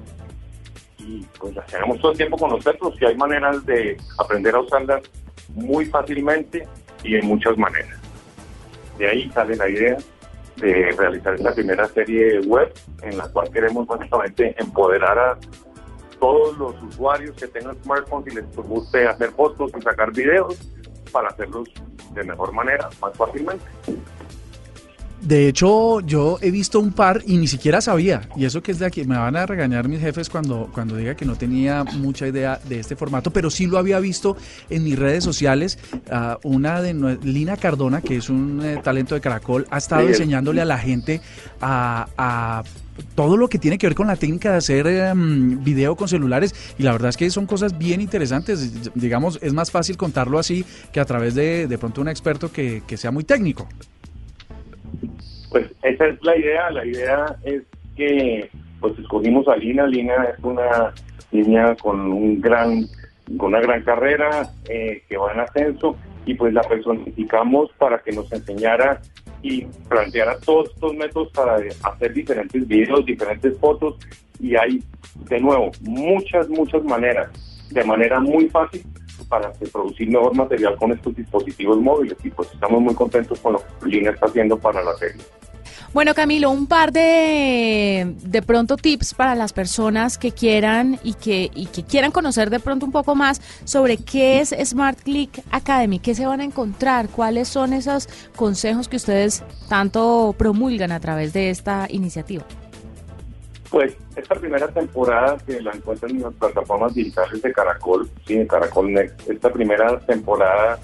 y 0.98 1.26
pues 1.40 1.56
las 1.56 1.68
tenemos 1.68 2.00
todo 2.00 2.12
el 2.12 2.18
tiempo 2.18 2.38
con 2.38 2.50
nosotros 2.52 2.96
y 3.00 3.06
hay 3.06 3.16
maneras 3.16 3.66
de 3.66 3.98
aprender 4.20 4.56
a 4.56 4.62
usarlas 4.62 5.04
muy 5.50 5.86
fácilmente 5.86 6.68
y 7.04 7.16
en 7.16 7.28
muchas 7.28 7.58
maneras. 7.58 8.00
De 8.98 9.10
ahí 9.10 9.30
sale 9.32 9.56
la 9.56 9.70
idea 9.70 9.98
de 10.58 10.92
realizar 10.92 11.34
esta 11.34 11.54
primera 11.54 11.88
serie 11.90 12.40
web 12.42 12.72
en 13.02 13.18
la 13.18 13.28
cual 13.30 13.50
queremos 13.52 13.88
básicamente 13.88 14.56
empoderar 14.58 15.18
a 15.18 15.38
todos 16.20 16.58
los 16.58 16.82
usuarios 16.84 17.36
que 17.36 17.48
tengan 17.48 17.76
smartphones 17.84 18.32
y 18.32 18.36
les 18.36 18.56
guste 18.56 19.08
hacer 19.08 19.32
fotos 19.32 19.72
y 19.78 19.82
sacar 19.82 20.12
videos 20.14 20.58
para 21.12 21.30
hacerlos 21.30 21.70
de 22.14 22.24
mejor 22.24 22.52
manera, 22.54 22.90
más 23.02 23.16
fácilmente. 23.16 23.66
De 25.24 25.48
hecho, 25.48 26.02
yo 26.02 26.38
he 26.42 26.52
visto 26.52 26.82
un 26.82 26.92
par 26.92 27.22
y 27.26 27.38
ni 27.38 27.48
siquiera 27.48 27.80
sabía. 27.80 28.28
Y 28.36 28.44
eso 28.44 28.62
que 28.62 28.74
es 28.74 28.80
de 28.80 28.86
aquí, 28.86 29.06
me 29.06 29.18
van 29.18 29.38
a 29.38 29.46
regañar 29.46 29.88
mis 29.88 30.02
jefes 30.02 30.30
cuando, 30.30 30.70
cuando 30.74 30.98
diga 30.98 31.16
que 31.16 31.24
no 31.24 31.36
tenía 31.36 31.86
mucha 31.86 32.28
idea 32.28 32.60
de 32.68 32.80
este 32.80 32.98
formato, 32.98 33.32
pero 33.32 33.50
sí 33.50 33.66
lo 33.66 33.78
había 33.78 34.00
visto 34.00 34.36
en 34.70 34.84
mis 34.84 35.00
redes 35.00 35.24
sociales. 35.24 35.80
Uh, 35.94 36.36
una 36.46 36.82
de 36.82 36.94
Lina 37.24 37.56
Cardona, 37.56 38.02
que 38.02 38.18
es 38.18 38.30
un 38.30 38.62
eh, 38.64 38.82
talento 38.84 39.16
de 39.16 39.22
Caracol, 39.22 39.66
ha 39.72 39.78
estado 39.78 40.08
enseñándole 40.08 40.62
a 40.62 40.66
la 40.66 40.78
gente 40.78 41.22
a, 41.62 42.08
a 42.18 42.64
todo 43.16 43.38
lo 43.38 43.48
que 43.48 43.60
tiene 43.60 43.78
que 43.78 43.88
ver 43.88 43.96
con 43.96 44.08
la 44.08 44.16
técnica 44.16 44.52
de 44.52 44.58
hacer 44.58 44.88
em, 44.88 45.64
video 45.64 45.96
con 45.96 46.08
celulares 46.08 46.54
y 46.78 46.84
la 46.84 46.92
verdad 46.92 47.10
es 47.10 47.18
que 47.18 47.30
son 47.30 47.46
cosas 47.46 47.78
bien 47.78 48.02
interesantes. 48.02 48.94
Digamos, 48.96 49.40
es 49.42 49.54
más 49.54 49.72
fácil 49.72 49.98
contarlo 49.98 50.40
así 50.40 50.66
que 50.92 51.00
a 51.00 51.06
través 51.06 51.36
de 51.36 51.68
de 51.68 51.78
pronto 51.78 52.02
un 52.02 52.08
experto 52.08 52.52
que, 52.52 52.84
sea 52.96 53.12
muy 53.12 53.24
técnico. 53.24 53.68
Pues 55.54 55.68
esa 55.84 56.08
es 56.08 56.24
la 56.24 56.36
idea. 56.36 56.72
La 56.72 56.84
idea 56.84 57.36
es 57.44 57.62
que 57.96 58.50
pues 58.80 58.98
escogimos 58.98 59.48
a 59.48 59.56
Lina. 59.56 59.86
Lina 59.86 60.16
es 60.36 60.44
una 60.44 60.92
niña 61.32 61.76
con 61.76 62.12
un 62.12 62.42
gran 62.42 62.88
con 63.38 63.54
una 63.54 63.62
gran 63.62 63.84
carrera 63.84 64.50
eh, 64.68 65.04
que 65.08 65.16
va 65.16 65.32
en 65.32 65.42
ascenso 65.42 65.96
y 66.26 66.34
pues 66.34 66.54
la 66.54 66.62
personificamos 66.62 67.72
para 67.78 68.00
que 68.00 68.12
nos 68.12 68.32
enseñara 68.34 69.00
y 69.44 69.66
planteara 69.88 70.40
todos 70.40 70.72
estos 70.72 70.96
métodos 70.96 71.32
para 71.32 71.58
hacer 71.84 72.14
diferentes 72.14 72.68
videos, 72.68 73.06
diferentes 73.06 73.58
fotos 73.60 73.96
y 74.40 74.56
hay 74.56 74.84
de 75.30 75.40
nuevo 75.40 75.72
muchas, 75.82 76.50
muchas 76.50 76.84
maneras, 76.84 77.30
de 77.70 77.84
manera 77.84 78.20
muy 78.20 78.50
fácil 78.50 78.84
para 79.28 79.52
producir 79.72 80.10
mejor 80.10 80.36
material 80.36 80.76
con 80.78 80.92
estos 80.92 81.16
dispositivos 81.16 81.80
móviles 81.80 82.18
y 82.24 82.30
pues 82.30 82.50
estamos 82.54 82.82
muy 82.82 82.96
contentos 82.96 83.40
con 83.40 83.54
lo 83.54 83.60
que 83.60 83.90
Lina 83.90 84.12
está 84.12 84.26
haciendo 84.28 84.58
para 84.58 84.84
la 84.84 84.96
serie. 84.96 85.22
Bueno, 85.94 86.16
Camilo, 86.16 86.50
un 86.50 86.66
par 86.66 86.92
de, 86.92 88.16
de 88.24 88.42
pronto 88.42 88.78
tips 88.78 89.14
para 89.14 89.36
las 89.36 89.54
personas 89.54 90.18
que 90.18 90.32
quieran 90.32 91.00
y 91.04 91.14
que, 91.14 91.52
y 91.54 91.68
que 91.68 91.84
quieran 91.84 92.12
conocer 92.12 92.50
de 92.50 92.60
pronto 92.60 92.88
un 92.88 92.92
poco 92.92 93.14
más 93.14 93.42
sobre 93.64 93.98
qué 93.98 94.40
es 94.40 94.56
Smart 94.64 95.00
Click 95.00 95.44
Academy, 95.52 96.00
qué 96.00 96.16
se 96.16 96.26
van 96.26 96.42
a 96.42 96.46
encontrar, 96.46 97.10
cuáles 97.10 97.48
son 97.48 97.74
esos 97.74 98.10
consejos 98.36 98.88
que 98.88 98.96
ustedes 98.96 99.44
tanto 99.70 100.34
promulgan 100.36 100.92
a 100.92 101.00
través 101.00 101.32
de 101.32 101.52
esta 101.52 101.86
iniciativa. 101.90 102.44
Pues 103.74 103.98
esta 104.16 104.36
primera 104.36 104.68
temporada 104.68 105.36
que 105.48 105.60
la 105.60 105.72
encuentran 105.72 106.12
en 106.12 106.22
las 106.22 106.34
plataformas 106.36 106.94
digitales 106.94 107.42
de 107.42 107.52
Caracol, 107.52 108.08
sí, 108.28 108.36
de 108.36 108.46
Caracol 108.46 108.94
Next, 108.94 109.28
esta 109.28 109.52
primera 109.52 110.00
temporada 110.02 110.78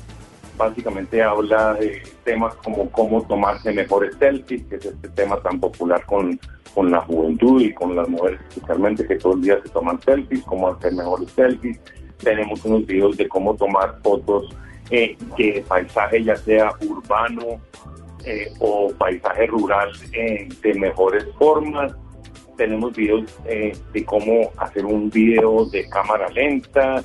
básicamente 0.58 1.22
habla 1.22 1.75
de 1.75 2.01
temas 2.24 2.55
como 2.55 2.89
cómo 2.89 3.22
tomarse 3.27 3.72
mejores 3.74 4.15
selfies, 4.17 4.63
que 4.63 4.77
es 4.77 4.86
este 4.86 5.08
tema 5.10 5.39
tan 5.39 5.60
popular 5.60 6.03
con, 6.08 6.39
con 6.74 6.89
la 6.89 7.01
juventud 7.01 7.62
y 7.62 7.72
con 7.75 7.96
las 7.96 8.10
mujeres 8.10 8.39
especialmente 8.50 9.05
que 9.05 9.17
todo 9.17 9.34
el 9.34 9.43
día 9.43 9.62
se 9.62 9.69
toman 9.69 10.01
selfies, 10.01 10.41
cómo 10.46 10.69
hacer 10.69 10.91
mejores 10.93 11.29
selfies. 11.34 11.79
Tenemos 12.17 12.65
unos 12.65 12.88
videos 12.88 13.15
de 13.17 13.29
cómo 13.29 13.55
tomar 13.55 14.00
fotos 14.01 14.50
eh, 14.89 15.15
de 15.38 15.63
paisaje 15.67 16.24
ya 16.24 16.36
sea 16.36 16.72
urbano 16.81 17.62
eh, 18.25 18.51
o 18.60 18.91
paisaje 18.98 19.46
rural 19.46 19.91
eh, 20.12 20.50
de 20.63 20.74
mejores 20.74 21.27
formas. 21.38 21.93
Tenemos 22.59 22.93
videos 22.93 23.25
de 23.45 24.05
cómo 24.05 24.51
hacer 24.57 24.85
un 24.85 25.09
video 25.09 25.65
de 25.67 25.87
cámara 25.87 26.27
lenta, 26.27 27.01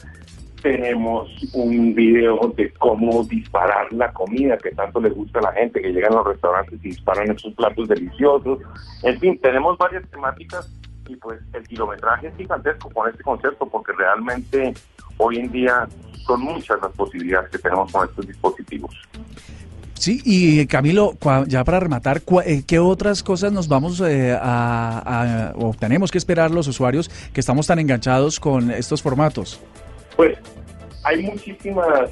tenemos 0.61 1.31
un 1.53 1.95
video 1.95 2.53
de 2.57 2.73
cómo 2.73 3.23
disparar 3.23 3.93
la 3.93 4.13
comida 4.13 4.59
que 4.59 4.73
tanto 4.73 5.01
le 5.01 5.11
gusta 5.11 5.39
a 5.39 5.43
la 5.43 5.53
gente, 5.53 5.81
que 5.81 5.93
llegan 5.93 6.15
a 6.15 6.17
los 6.17 6.27
restaurantes 6.27 6.81
y 6.83 6.89
disparan 6.89 7.31
esos 7.31 7.55
platos 7.55 7.87
deliciosos. 7.87 8.59
En 9.05 9.21
fin, 9.21 9.39
tenemos 9.41 9.79
varias 9.79 10.03
temáticas 10.11 10.69
y 11.07 11.15
pues 11.15 11.41
el 11.53 11.63
kilometraje 11.69 12.27
es 12.27 12.37
gigantesco 12.37 12.91
con 12.91 13.09
este 13.09 13.23
concepto 13.23 13.69
porque 13.69 13.93
realmente 13.93 14.75
hoy 15.19 15.39
en 15.39 15.53
día 15.53 15.87
son 16.27 16.41
muchas 16.41 16.81
las 16.83 16.91
posibilidades 16.97 17.49
que 17.51 17.59
tenemos 17.59 17.93
con 17.93 18.09
estos 18.09 18.27
dispositivos. 18.27 18.93
Sí, 19.95 20.21
y 20.25 20.67
Camilo, 20.67 21.15
ya 21.47 21.65
para 21.65 21.81
rematar, 21.81 22.21
eh, 22.45 22.63
¿qué 22.67 22.79
otras 22.79 23.23
cosas 23.23 23.53
nos 23.53 23.69
vamos 23.69 24.01
eh, 24.01 24.37
a, 24.39 25.53
o 25.57 25.73
tenemos 25.73 26.11
que 26.11 26.19
esperar 26.19 26.51
los 26.51 26.67
usuarios 26.67 27.11
que 27.33 27.41
estamos 27.41 27.67
tan 27.67 27.79
enganchados 27.79 28.41
con 28.41 28.71
estos 28.71 29.03
formatos? 29.03 29.61
Pues 30.17 30.37
hay 31.05 31.23
muchísimas 31.23 32.11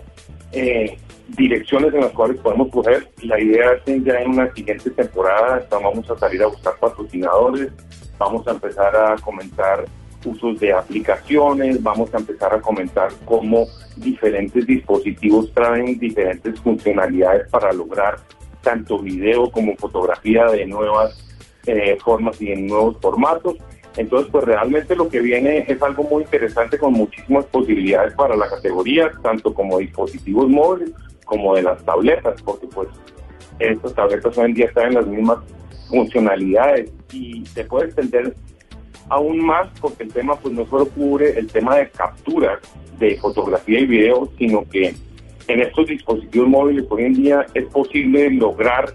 eh, 0.52 0.96
direcciones 1.36 1.92
en 1.94 2.00
las 2.00 2.12
cuales 2.12 2.38
podemos 2.40 2.68
coger. 2.70 3.08
La 3.22 3.40
idea 3.40 3.72
es 3.72 3.82
que 3.82 4.00
ya 4.02 4.20
en 4.20 4.30
una 4.30 4.52
siguiente 4.54 4.90
temporada 4.90 5.66
vamos 5.70 6.08
a 6.10 6.18
salir 6.18 6.42
a 6.42 6.46
buscar 6.46 6.74
patrocinadores, 6.78 7.72
vamos 8.18 8.46
a 8.46 8.52
empezar 8.52 8.94
a 8.94 9.16
comentar 9.16 9.84
usos 10.24 10.58
de 10.60 10.72
aplicaciones, 10.72 11.82
vamos 11.82 12.12
a 12.14 12.18
empezar 12.18 12.54
a 12.54 12.60
comentar 12.60 13.10
cómo 13.24 13.66
diferentes 13.96 14.66
dispositivos 14.66 15.52
traen 15.52 15.98
diferentes 15.98 16.60
funcionalidades 16.60 17.48
para 17.50 17.72
lograr 17.72 18.16
tanto 18.62 18.98
video 18.98 19.50
como 19.50 19.76
fotografía 19.76 20.46
de 20.46 20.66
nuevas 20.66 21.18
eh, 21.66 21.96
formas 22.02 22.40
y 22.40 22.52
en 22.52 22.66
nuevos 22.66 22.96
formatos. 23.00 23.56
Entonces, 23.96 24.30
pues 24.32 24.44
realmente 24.44 24.96
lo 24.96 25.08
que 25.08 25.20
viene 25.20 25.66
es 25.68 25.82
algo 25.82 26.04
muy 26.04 26.22
interesante 26.22 26.78
con 26.78 26.94
muchísimas 26.94 27.44
posibilidades 27.46 28.14
para 28.14 28.36
la 28.36 28.48
categoría, 28.48 29.10
tanto 29.22 29.52
como 29.52 29.78
dispositivos 29.78 30.48
móviles 30.48 30.92
como 31.26 31.54
de 31.54 31.62
las 31.62 31.84
tabletas, 31.84 32.40
porque 32.42 32.66
pues 32.68 32.88
estas 33.58 33.94
tabletas 33.94 34.36
hoy 34.38 34.46
en 34.46 34.54
día 34.54 34.66
están 34.66 34.88
en 34.88 34.94
las 34.94 35.06
mismas 35.06 35.38
funcionalidades 35.88 36.90
y 37.12 37.44
se 37.46 37.64
puede 37.64 37.86
extender 37.86 38.34
aún 39.12 39.44
más 39.44 39.68
porque 39.78 40.04
el 40.04 40.12
tema 40.12 40.36
pues 40.36 40.54
no 40.54 40.66
solo 40.66 40.86
cubre 40.88 41.38
el 41.38 41.46
tema 41.46 41.76
de 41.76 41.90
capturas 41.90 42.60
de 42.98 43.18
fotografía 43.18 43.80
y 43.80 43.86
video, 43.86 44.30
sino 44.38 44.66
que 44.70 44.94
en 45.48 45.60
estos 45.60 45.86
dispositivos 45.86 46.48
móviles 46.48 46.86
hoy 46.88 47.04
en 47.04 47.14
día 47.14 47.46
es 47.52 47.66
posible 47.66 48.30
lograr 48.30 48.94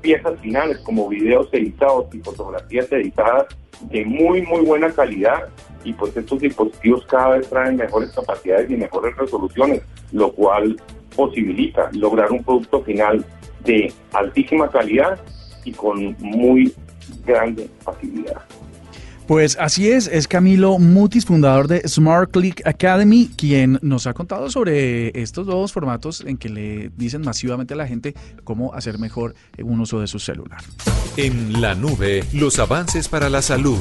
piezas 0.00 0.38
finales 0.40 0.78
como 0.78 1.08
videos 1.08 1.48
editados 1.52 2.12
y 2.12 2.18
fotografías 2.18 2.90
editadas 2.90 3.46
de 3.82 4.04
muy 4.04 4.42
muy 4.42 4.62
buena 4.62 4.90
calidad 4.90 5.48
y 5.84 5.92
pues 5.92 6.16
estos 6.16 6.40
dispositivos 6.40 7.06
cada 7.06 7.36
vez 7.36 7.48
traen 7.48 7.76
mejores 7.76 8.10
capacidades 8.10 8.68
y 8.68 8.76
mejores 8.76 9.16
resoluciones, 9.16 9.82
lo 10.10 10.32
cual 10.32 10.76
posibilita 11.14 11.88
lograr 11.92 12.32
un 12.32 12.42
producto 12.42 12.82
final 12.82 13.24
de 13.64 13.92
altísima 14.12 14.68
calidad 14.68 15.20
y 15.64 15.70
con 15.70 16.16
muy 16.18 16.74
grande 17.24 17.68
facilidad. 17.80 18.42
Pues 19.26 19.56
así 19.58 19.88
es, 19.88 20.06
es 20.06 20.28
Camilo 20.28 20.78
Mutis, 20.78 21.24
fundador 21.24 21.66
de 21.66 21.88
Smart 21.88 22.30
Click 22.30 22.66
Academy, 22.66 23.30
quien 23.34 23.78
nos 23.80 24.06
ha 24.06 24.12
contado 24.12 24.50
sobre 24.50 25.18
estos 25.18 25.46
dos 25.46 25.72
formatos 25.72 26.22
en 26.26 26.36
que 26.36 26.50
le 26.50 26.90
dicen 26.96 27.22
masivamente 27.22 27.72
a 27.72 27.76
la 27.78 27.86
gente 27.86 28.14
cómo 28.44 28.74
hacer 28.74 28.98
mejor 28.98 29.34
un 29.62 29.80
uso 29.80 29.98
de 29.98 30.08
su 30.08 30.18
celular. 30.18 30.60
En 31.16 31.62
la 31.62 31.74
nube, 31.74 32.22
los 32.34 32.58
avances 32.58 33.08
para 33.08 33.30
la 33.30 33.40
salud. 33.40 33.78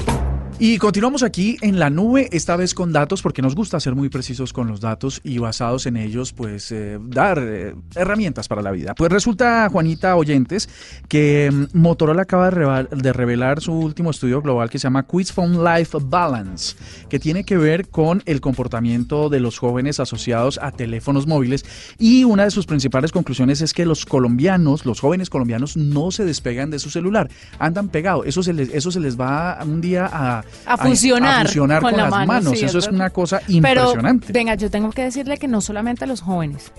Y 0.60 0.78
continuamos 0.78 1.24
aquí 1.24 1.58
en 1.62 1.80
la 1.80 1.90
nube, 1.90 2.30
esta 2.32 2.56
vez 2.56 2.76
con 2.76 2.94
datos, 2.94 3.24
porque 3.24 3.42
nos 3.42 3.56
gusta 3.56 3.80
ser 3.80 3.96
muy 3.96 4.10
precisos 4.10 4.54
con 4.54 4.68
los 4.68 4.80
datos 4.80 5.20
y 5.24 5.40
basados 5.40 5.88
en 5.88 5.98
ellos, 5.98 6.32
pues 6.32 6.72
eh, 6.72 7.00
dar 7.02 7.40
eh, 7.42 7.76
herramientas 7.96 8.48
para 8.48 8.62
la 8.62 8.72
vida. 8.72 8.94
Pues 8.94 9.12
resulta, 9.12 9.68
Juanita 9.72 10.16
Oyentes, 10.16 10.70
que 11.10 11.50
mm, 11.52 11.78
Motorola 11.78 12.22
acaba 12.22 12.52
de 12.52 13.14
revelar 13.14 13.62
su 13.62 13.74
último 13.74 14.12
estudio 14.12 14.42
global 14.42 14.70
que 14.70 14.78
se 14.78 14.84
llama 14.84 15.04
Quiz 15.04 15.34
Phone 15.34 15.64
Life 15.64 15.98
Balance, 16.02 16.76
que 17.10 17.20
tiene 17.20 17.44
que 17.44 17.58
ver 17.58 17.90
con 17.90 18.22
el 18.26 18.40
comportamiento 18.40 19.30
de 19.30 19.40
los 19.40 19.58
jóvenes 19.58 20.00
asociados 20.00 20.60
a 20.62 20.72
teléfonos 20.72 21.26
móviles. 21.26 21.66
Y 21.98 22.26
una 22.26 22.44
de 22.44 22.52
sus 22.52 22.68
principales 22.68 23.12
conclusiones 23.12 23.62
es 23.62 23.74
que 23.74 23.88
los 23.88 24.06
colombianos, 24.06 24.86
los 24.86 25.00
jóvenes 25.00 25.32
colombianos, 25.32 25.76
no 25.76 26.12
se 26.12 26.26
despegan 26.26 26.70
de 26.70 26.80
su 26.80 26.92
celular, 26.92 27.30
andan 27.58 27.90
pegados. 27.90 28.28
Eso 28.28 28.42
eso 28.42 28.92
se 28.92 29.00
les 29.00 29.20
va 29.20 29.58
un 29.64 29.82
día 29.82 30.10
a 30.12 30.43
a, 30.66 30.78
funcionar, 30.78 31.52
con, 31.54 31.98
las 31.98 32.10
manos. 32.10 32.54
Eso 32.62 32.80
es, 32.80 32.88
una 32.88 33.10
cosa 33.10 33.42
impresionante. 33.48 34.28
Pero, 34.28 34.34
venga, 34.34 34.56
yo 34.56 34.70
tengo 34.70 34.90
que 34.92 35.04
decirle 35.04 35.38
que 35.38 35.48
no 35.48 35.62
solamente 35.62 36.06
a 36.06 36.08
los 36.08 36.22
jóvenes. 36.22 36.72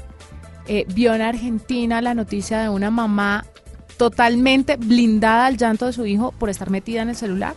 Eh, 0.66 0.87
vio 0.94 1.14
en 1.14 1.22
Argentina 1.22 2.00
la 2.00 2.14
noticia 2.14 2.62
de 2.62 2.68
una 2.68 2.90
mamá 2.90 3.44
totalmente 3.96 4.77
blindada 4.77 5.46
al 5.46 5.57
llanto 5.57 5.87
de 5.87 5.92
su 5.92 6.07
hijo 6.07 6.33
por 6.33 6.50
estar 6.50 6.70
metida 6.70 7.03
en 7.03 7.11
el 7.11 7.16
celular. 7.16 7.55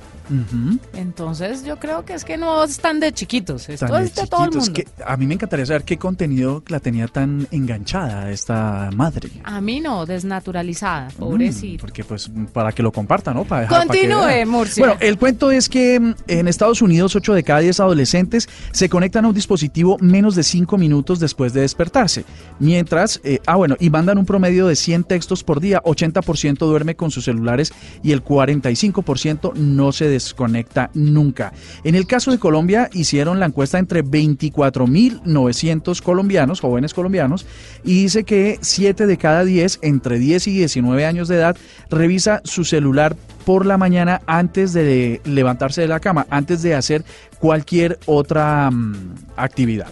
Entonces 0.94 1.64
yo 1.64 1.78
creo 1.78 2.06
que 2.06 2.14
es 2.14 2.26
que 2.26 2.38
no 2.38 2.64
están 2.64 3.00
de 3.00 3.12
chiquitos, 3.14 3.70
esto 3.70 3.98
es 3.98 4.16
de 4.16 4.28
todo 4.28 4.46
el 4.46 4.52
mundo. 4.52 4.74
Que 4.74 4.88
a 5.06 5.18
mí 5.18 5.26
me 5.26 5.36
encantaría 5.36 5.66
saber 5.66 5.84
qué 5.84 5.98
contenido 5.98 6.64
la 6.68 6.80
tenía 6.80 7.08
tan 7.08 7.48
enganchada 7.52 8.32
esta 8.32 8.90
madre. 8.96 9.30
A 9.44 9.62
mí 9.62 9.80
no, 9.80 10.06
desnaturalizada, 10.06 11.10
mm, 11.10 11.20
pobrecito. 11.20 11.82
porque 11.82 12.04
pues 12.04 12.30
para 12.54 12.72
que 12.72 12.84
lo 12.84 12.92
comparta, 12.92 13.34
¿no? 13.34 13.46
Para 13.46 13.68
Continúe, 13.68 14.46
Murcia. 14.46 14.86
Bueno, 14.86 15.00
el 15.00 15.18
cuento 15.18 15.52
es 15.52 15.70
que 15.70 16.00
mm, 16.00 16.16
en 16.28 16.48
Estados 16.48 16.82
Unidos 16.82 17.16
8 17.16 17.34
de 17.34 17.44
cada 17.44 17.60
10 17.60 17.80
adolescentes 17.80 18.50
se 18.72 18.90
conectan 18.90 19.26
a 19.26 19.30
un 19.30 19.34
dispositivo 19.34 19.98
menos 20.00 20.36
de 20.36 20.44
5 20.44 20.78
minutos 20.78 21.20
después 21.20 21.54
de 21.54 21.62
despertarse. 21.62 22.26
Mientras, 22.60 23.22
eh, 23.24 23.40
ah 23.46 23.56
bueno, 23.56 23.76
y 23.80 23.90
mandan 23.90 24.18
un 24.18 24.26
promedio 24.26 24.68
de 24.68 24.76
100 24.76 25.04
textos 25.06 25.44
por 25.44 25.60
día, 25.60 25.82
80% 25.84 26.58
duerme 26.58 26.96
con 26.96 27.12
sus 27.12 27.26
celulares 27.26 27.74
y 28.04 28.12
el 28.12 28.24
45% 28.24 29.54
no 29.54 29.92
se 29.92 30.08
desconecta 30.18 30.90
nunca. 30.94 31.54
En 31.84 31.96
el 31.96 32.08
caso 32.08 32.32
de 32.32 32.40
Colombia, 32.40 32.90
hicieron 32.94 33.40
la 33.40 33.46
encuesta 33.46 33.80
entre 33.80 34.04
24.900 34.04 36.02
colombianos, 36.02 36.60
jóvenes 36.60 36.94
colombianos, 36.94 37.46
y 37.84 38.04
dice 38.04 38.24
que 38.24 38.58
7 38.62 39.08
de 39.08 39.18
cada 39.18 39.44
10, 39.44 39.80
entre 39.82 40.20
10 40.20 40.48
y 40.48 40.58
19 40.58 41.06
años 41.06 41.28
de 41.28 41.36
edad, 41.36 41.58
revisa 41.90 42.42
su 42.44 42.66
celular 42.66 43.16
por 43.48 43.66
la 43.66 43.78
mañana 43.78 44.22
antes 44.26 44.74
de 44.74 45.22
levantarse 45.24 45.80
de 45.80 45.88
la 45.88 46.02
cama, 46.02 46.28
antes 46.30 46.62
de 46.64 46.76
hacer 46.76 47.06
cualquier 47.40 47.98
otra 48.06 48.70
mm, 48.70 49.16
actividad. 49.38 49.88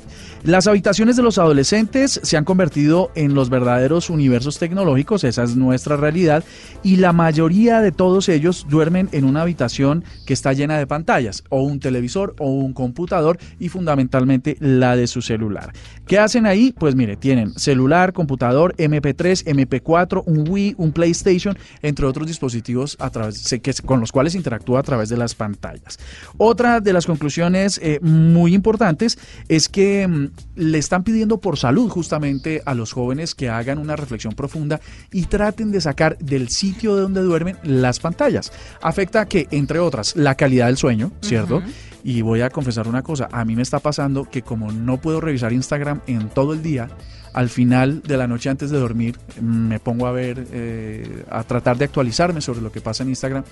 Las 0.46 0.68
habitaciones 0.68 1.16
de 1.16 1.24
los 1.24 1.40
adolescentes 1.40 2.20
se 2.22 2.38
han 2.38 2.44
convertido 2.44 3.10
en 3.16 3.34
los 3.34 3.50
verdaderos 3.50 4.12
universos 4.12 4.60
tecnológicos, 4.60 5.24
esa 5.24 5.42
es 5.42 5.56
nuestra 5.56 5.98
realidad, 5.98 6.44
y 6.84 6.98
la 6.98 7.14
mayoría 7.14 7.82
de 7.82 7.92
todos 7.92 8.30
ellos 8.30 8.68
duermen 8.70 9.10
en 9.12 9.26
una 9.26 9.42
habitación 9.42 10.04
que 10.28 10.34
está 10.34 10.54
llena 10.54 10.78
de 10.78 10.86
pantallas, 10.86 11.44
o 11.50 11.64
un 11.64 11.80
televisor 11.80 12.36
o 12.38 12.52
un 12.52 12.74
computador, 12.74 13.40
y 13.60 13.70
fundamentalmente 13.70 14.56
la 14.60 14.96
de 14.96 15.08
su 15.08 15.24
celular. 15.24 15.74
¿Qué 16.06 16.20
hacen 16.20 16.46
ahí? 16.46 16.76
Pues 16.78 16.94
mire, 16.94 17.16
tienen 17.16 17.58
celular, 17.58 18.14
computador, 18.14 18.76
MP3, 18.78 19.46
MP4, 19.46 20.22
un 20.28 20.48
Wii, 20.48 20.76
un 20.78 20.92
PlayStation, 20.92 21.58
entre 21.82 22.06
otros 22.06 22.28
dispositivos 22.28 22.98
a 23.00 23.10
través, 23.10 23.40
con 23.86 24.00
los 24.00 24.12
cuales 24.12 24.36
interactúa 24.36 24.80
a 24.80 24.84
través 24.84 25.10
de 25.10 25.18
las 25.18 25.36
pantallas. 25.36 26.00
Otra 26.38 26.80
de 26.80 26.94
las 26.94 27.06
conclusiones 27.06 27.80
eh, 27.82 28.00
muy 28.02 28.54
importantes 28.54 29.18
es 29.48 29.70
que 29.70 30.08
mm, 30.08 30.30
le 30.56 30.78
están 30.78 31.04
pidiendo 31.04 31.40
por 31.40 31.58
salud 31.58 31.90
justamente 31.90 32.62
a 32.66 32.74
los 32.74 32.92
jóvenes 32.92 33.36
que 33.36 33.50
hagan 33.50 33.78
una 33.78 33.96
reflexión 33.96 34.34
profunda 34.34 34.80
y 35.12 35.26
traten 35.26 35.72
de 35.72 35.82
sacar 35.82 36.18
del 36.18 36.50
sitio 36.50 36.96
de 36.96 37.02
donde 37.02 37.22
duermen 37.22 37.58
las 37.64 38.00
pantallas. 38.00 38.52
Afecta 38.82 39.26
que, 39.26 39.48
entre 39.52 39.80
otras, 39.80 40.16
la 40.16 40.36
calidad 40.36 40.68
del 40.68 40.78
sueño, 40.78 41.12
¿cierto? 41.22 41.62
Y 42.08 42.22
voy 42.22 42.42
a 42.42 42.52
confesar 42.52 42.88
una 42.88 43.02
cosa, 43.02 43.30
a 43.32 43.44
mí 43.46 43.56
me 43.56 43.64
está 43.64 43.80
pasando 43.80 44.30
que 44.30 44.44
como 44.44 44.72
no 44.72 45.02
puedo 45.02 45.20
revisar 45.20 45.52
Instagram 45.52 46.02
en 46.06 46.30
todo 46.30 46.54
el 46.54 46.62
día, 46.62 46.88
al 47.34 47.50
final 47.50 48.04
de 48.04 48.16
la 48.16 48.28
noche 48.28 48.48
antes 48.48 48.70
de 48.70 48.78
dormir 48.78 49.18
me 49.42 49.80
pongo 49.80 50.06
a 50.06 50.12
ver, 50.12 50.46
eh, 50.52 51.26
a 51.32 51.44
tratar 51.44 51.80
de 51.80 51.86
actualizarme 51.86 52.42
sobre 52.42 52.62
lo 52.62 52.72
que 52.72 52.80
pasa 52.80 53.02
en 53.02 53.10
Instagram 53.10 53.44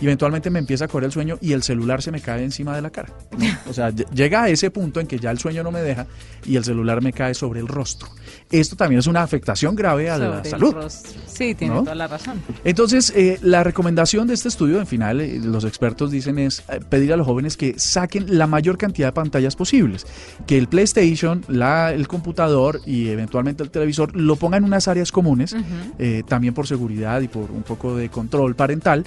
y 0.00 0.06
eventualmente 0.06 0.50
me 0.50 0.58
empieza 0.58 0.86
a 0.86 0.88
correr 0.88 1.06
el 1.06 1.12
sueño 1.12 1.38
y 1.40 1.52
el 1.52 1.62
celular 1.62 2.02
se 2.02 2.10
me 2.10 2.20
cae 2.20 2.42
encima 2.42 2.74
de 2.74 2.82
la 2.82 2.90
cara. 2.90 3.10
O 3.70 3.72
sea, 3.72 3.90
llega 3.90 4.42
a 4.42 4.48
ese 4.48 4.72
punto 4.72 4.98
en 4.98 5.06
que 5.06 5.20
ya 5.20 5.30
el 5.30 5.38
sueño 5.38 5.62
no 5.62 5.70
me 5.70 5.80
deja 5.80 6.06
y 6.44 6.56
el 6.56 6.64
celular 6.64 7.00
me 7.02 7.12
cae 7.12 7.34
sobre 7.34 7.60
el 7.60 7.68
rostro. 7.68 8.08
Esto 8.50 8.76
también 8.76 8.98
es 8.98 9.06
una 9.06 9.22
afectación 9.22 9.74
grave 9.74 10.10
a 10.10 10.18
la 10.18 10.36
Sobre 10.44 10.50
salud. 10.50 10.74
Sí, 11.26 11.54
tiene 11.54 11.74
¿no? 11.74 11.80
toda 11.82 11.94
la 11.94 12.06
razón. 12.06 12.42
Entonces, 12.64 13.12
eh, 13.16 13.38
la 13.42 13.62
recomendación 13.64 14.26
de 14.26 14.34
este 14.34 14.48
estudio, 14.48 14.78
en 14.78 14.86
final, 14.86 15.20
eh, 15.20 15.40
los 15.42 15.64
expertos 15.64 16.10
dicen 16.10 16.38
es 16.38 16.62
eh, 16.68 16.80
pedir 16.88 17.12
a 17.12 17.16
los 17.16 17.26
jóvenes 17.26 17.56
que 17.56 17.78
saquen 17.78 18.38
la 18.38 18.46
mayor 18.46 18.76
cantidad 18.76 19.08
de 19.08 19.12
pantallas 19.12 19.56
posibles, 19.56 20.06
que 20.46 20.58
el 20.58 20.66
PlayStation, 20.68 21.44
la, 21.48 21.92
el 21.92 22.08
computador 22.08 22.80
y 22.84 23.08
eventualmente 23.08 23.62
el 23.62 23.70
televisor 23.70 24.14
lo 24.16 24.36
pongan 24.36 24.64
en 24.64 24.68
unas 24.68 24.88
áreas 24.88 25.12
comunes, 25.12 25.56
eh, 25.98 26.22
también 26.26 26.52
por 26.52 26.66
seguridad 26.66 27.20
y 27.20 27.28
por 27.28 27.50
un 27.50 27.62
poco 27.62 27.96
de 27.96 28.08
control 28.08 28.54
parental, 28.54 29.04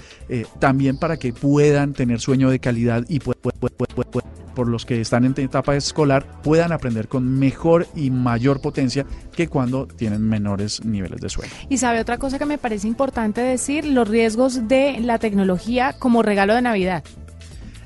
también 0.60 0.98
para 0.98 1.18
que 1.18 1.34
puedan 1.34 1.94
tener 1.94 2.20
sueño 2.20 2.50
de 2.50 2.60
calidad 2.60 3.04
y 3.10 3.20
pu- 3.20 3.36
pu- 3.42 3.52
pu- 3.60 3.70
pu- 3.78 3.88
pu- 3.96 4.12
pu- 4.12 4.24
por 4.54 4.68
los 4.68 4.86
que 4.86 5.02
están 5.02 5.26
en 5.26 5.34
etapa 5.38 5.76
escolar 5.76 6.42
puedan 6.44 6.72
aprender 6.72 7.08
con 7.08 7.28
mejor 7.40 7.88
y 7.96 8.12
mayor 8.12 8.62
potencia 8.62 9.04
que 9.36 9.48
cuando 9.48 9.88
tienen 9.88 10.22
menores 10.22 10.84
niveles 10.86 11.19
de 11.22 11.30
sueño. 11.30 11.52
Y 11.69 11.78
sabe 11.78 12.00
otra 12.00 12.17
cosa 12.17 12.39
que 12.39 12.46
me 12.46 12.58
parece 12.58 12.88
importante 12.88 13.41
decir, 13.41 13.86
los 13.86 14.08
riesgos 14.08 14.67
de 14.67 15.00
la 15.00 15.19
tecnología 15.19 15.93
como 16.00 16.22
regalo 16.22 16.56
de 16.56 16.62
Navidad. 16.62 17.04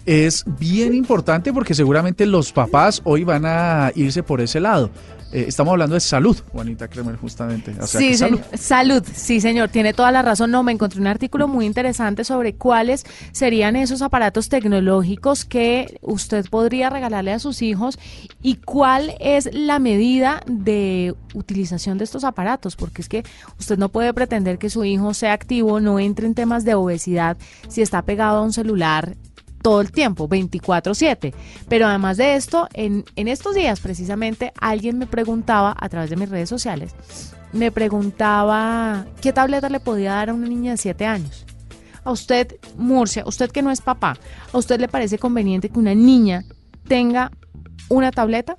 Es 0.07 0.45
bien 0.57 0.93
importante 0.93 1.51
porque 1.51 1.75
seguramente 1.75 2.25
los 2.25 2.53
papás 2.53 3.01
hoy 3.03 3.25
van 3.25 3.45
a 3.45 3.91
irse 3.93 4.23
por 4.23 4.39
ese 4.39 4.61
lado. 4.61 4.89
Eh, 5.33 5.43
estamos 5.49 5.73
hablando 5.73 5.95
de 5.95 5.99
salud, 5.99 6.37
Juanita 6.53 6.87
Kremer, 6.87 7.17
justamente. 7.17 7.71
O 7.71 7.85
sea, 7.85 7.99
sí, 7.99 8.15
salud. 8.15 8.39
señor. 8.39 8.57
Salud, 8.57 9.03
sí, 9.13 9.41
señor, 9.41 9.67
tiene 9.67 9.93
toda 9.93 10.09
la 10.13 10.21
razón. 10.21 10.49
No, 10.51 10.63
me 10.63 10.71
encontré 10.71 11.01
un 11.01 11.07
artículo 11.07 11.49
muy 11.49 11.65
interesante 11.65 12.23
sobre 12.23 12.55
cuáles 12.55 13.05
serían 13.33 13.75
esos 13.75 14.01
aparatos 14.01 14.47
tecnológicos 14.47 15.43
que 15.43 15.99
usted 16.01 16.45
podría 16.49 16.89
regalarle 16.89 17.33
a 17.33 17.39
sus 17.39 17.61
hijos 17.61 17.99
y 18.41 18.55
cuál 18.55 19.15
es 19.19 19.49
la 19.51 19.79
medida 19.79 20.41
de 20.47 21.13
utilización 21.33 21.97
de 21.97 22.05
estos 22.05 22.23
aparatos, 22.23 22.77
porque 22.77 23.01
es 23.01 23.09
que 23.09 23.25
usted 23.59 23.77
no 23.77 23.89
puede 23.89 24.13
pretender 24.13 24.57
que 24.57 24.69
su 24.69 24.85
hijo 24.85 25.13
sea 25.13 25.33
activo, 25.33 25.81
no 25.81 25.99
entre 25.99 26.27
en 26.27 26.35
temas 26.35 26.63
de 26.63 26.75
obesidad 26.75 27.35
si 27.67 27.81
está 27.81 28.03
pegado 28.03 28.37
a 28.37 28.43
un 28.43 28.53
celular 28.53 29.17
todo 29.61 29.81
el 29.81 29.91
tiempo, 29.91 30.27
24/7. 30.27 31.33
Pero 31.67 31.87
además 31.87 32.17
de 32.17 32.35
esto, 32.35 32.67
en, 32.73 33.05
en 33.15 33.27
estos 33.27 33.55
días 33.55 33.79
precisamente 33.79 34.53
alguien 34.59 34.97
me 34.97 35.07
preguntaba 35.07 35.75
a 35.77 35.89
través 35.89 36.09
de 36.09 36.15
mis 36.15 36.29
redes 36.29 36.49
sociales, 36.49 36.95
me 37.53 37.71
preguntaba 37.71 39.05
qué 39.21 39.33
tableta 39.33 39.69
le 39.69 39.79
podía 39.79 40.13
dar 40.13 40.29
a 40.29 40.33
una 40.33 40.47
niña 40.47 40.71
de 40.71 40.77
7 40.77 41.05
años. 41.05 41.45
A 42.03 42.11
usted, 42.11 42.55
Murcia, 42.77 43.23
usted 43.25 43.51
que 43.51 43.61
no 43.61 43.71
es 43.71 43.81
papá, 43.81 44.17
¿a 44.53 44.57
usted 44.57 44.79
le 44.79 44.87
parece 44.87 45.17
conveniente 45.17 45.69
que 45.69 45.79
una 45.79 45.93
niña 45.93 46.45
tenga 46.87 47.31
una 47.89 48.11
tableta? 48.11 48.55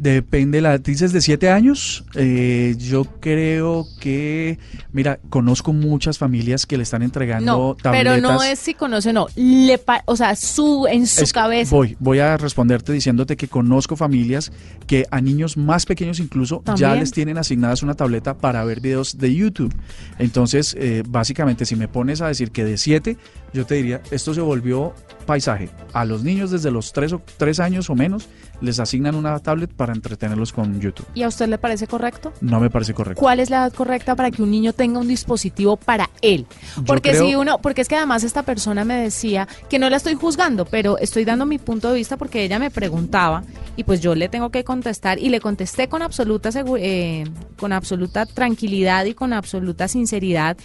Depende, 0.00 0.60
la 0.60 0.78
dices 0.78 1.12
de 1.12 1.20
7 1.20 1.50
años. 1.50 2.04
eh, 2.14 2.76
yo 2.78 3.04
creo 3.20 3.84
que, 3.98 4.60
mira, 4.92 5.18
conozco 5.28 5.72
muchas 5.72 6.18
familias 6.18 6.66
que 6.66 6.76
le 6.76 6.84
están 6.84 7.02
entregando 7.02 7.52
No, 7.52 7.74
tabletas. 7.74 8.14
pero 8.14 8.20
no 8.22 8.40
es 8.44 8.60
si 8.60 8.74
conoce 8.74 9.10
o 9.10 9.12
no. 9.12 9.26
Le 9.34 9.76
pa- 9.78 10.04
o 10.06 10.14
sea, 10.14 10.36
su, 10.36 10.86
en 10.88 11.04
su 11.08 11.24
Es 11.24 11.32
cabeza. 11.32 11.74
Voy, 11.74 11.96
voy 11.98 12.20
a 12.20 12.36
responderte 12.36 12.92
diciéndote 12.92 13.36
que 13.36 13.48
conozco 13.48 13.96
familias 13.96 14.52
que 14.86 15.04
a 15.10 15.20
niños 15.20 15.56
más 15.56 15.84
pequeños 15.84 16.20
incluso 16.20 16.62
ya 16.76 16.94
les 16.94 17.10
tienen 17.10 17.36
asignadas 17.36 17.82
una 17.82 17.94
tableta 17.94 18.38
para 18.38 18.62
ver 18.64 18.80
videos 18.80 19.18
de 19.18 19.34
YouTube. 19.34 19.74
Entonces, 20.20 20.76
eh, 20.78 21.02
básicamente, 21.08 21.66
si 21.66 21.74
me 21.74 21.88
pones 21.88 22.20
a 22.20 22.28
decir 22.28 22.52
que 22.52 22.64
de 22.64 22.78
7, 22.78 23.16
yo 23.52 23.66
te 23.66 23.74
diría, 23.74 24.00
esto 24.12 24.32
se 24.32 24.40
volvió 24.42 24.94
paisaje. 25.28 25.68
A 25.92 26.06
los 26.06 26.24
niños 26.24 26.50
desde 26.50 26.70
los 26.70 26.92
3 26.94 27.12
o 27.12 27.22
tres 27.36 27.60
años 27.60 27.90
o 27.90 27.94
menos 27.94 28.28
les 28.62 28.80
asignan 28.80 29.14
una 29.14 29.38
tablet 29.38 29.70
para 29.72 29.92
entretenerlos 29.92 30.52
con 30.54 30.80
YouTube. 30.80 31.06
¿Y 31.14 31.22
a 31.22 31.28
usted 31.28 31.46
le 31.48 31.58
parece 31.58 31.86
correcto? 31.86 32.32
No 32.40 32.58
me 32.60 32.70
parece 32.70 32.94
correcto. 32.94 33.20
¿Cuál 33.20 33.38
es 33.38 33.50
la 33.50 33.58
edad 33.58 33.72
correcta 33.74 34.16
para 34.16 34.30
que 34.30 34.42
un 34.42 34.50
niño 34.50 34.72
tenga 34.72 34.98
un 34.98 35.06
dispositivo 35.06 35.76
para 35.76 36.08
él? 36.22 36.46
Porque 36.86 37.10
creo- 37.10 37.26
si 37.26 37.34
uno, 37.36 37.58
porque 37.58 37.82
es 37.82 37.88
que 37.88 37.96
además 37.96 38.24
esta 38.24 38.42
persona 38.42 38.84
me 38.86 38.94
decía 38.94 39.46
que 39.68 39.78
no 39.78 39.90
la 39.90 39.98
estoy 39.98 40.14
juzgando, 40.14 40.64
pero 40.64 40.96
estoy 40.98 41.24
dando 41.26 41.44
mi 41.46 41.58
punto 41.58 41.90
de 41.90 41.96
vista 41.96 42.16
porque 42.16 42.42
ella 42.42 42.58
me 42.58 42.70
preguntaba 42.70 43.44
y 43.76 43.84
pues 43.84 44.00
yo 44.00 44.14
le 44.14 44.28
tengo 44.30 44.48
que 44.50 44.64
contestar 44.64 45.18
y 45.18 45.28
le 45.28 45.40
contesté 45.40 45.88
con 45.88 46.00
absoluta 46.02 46.48
eh, 46.78 47.24
con 47.58 47.72
absoluta 47.74 48.24
tranquilidad 48.26 49.04
y 49.04 49.12
con 49.14 49.32
absoluta 49.34 49.86
sinceridad. 49.88 50.56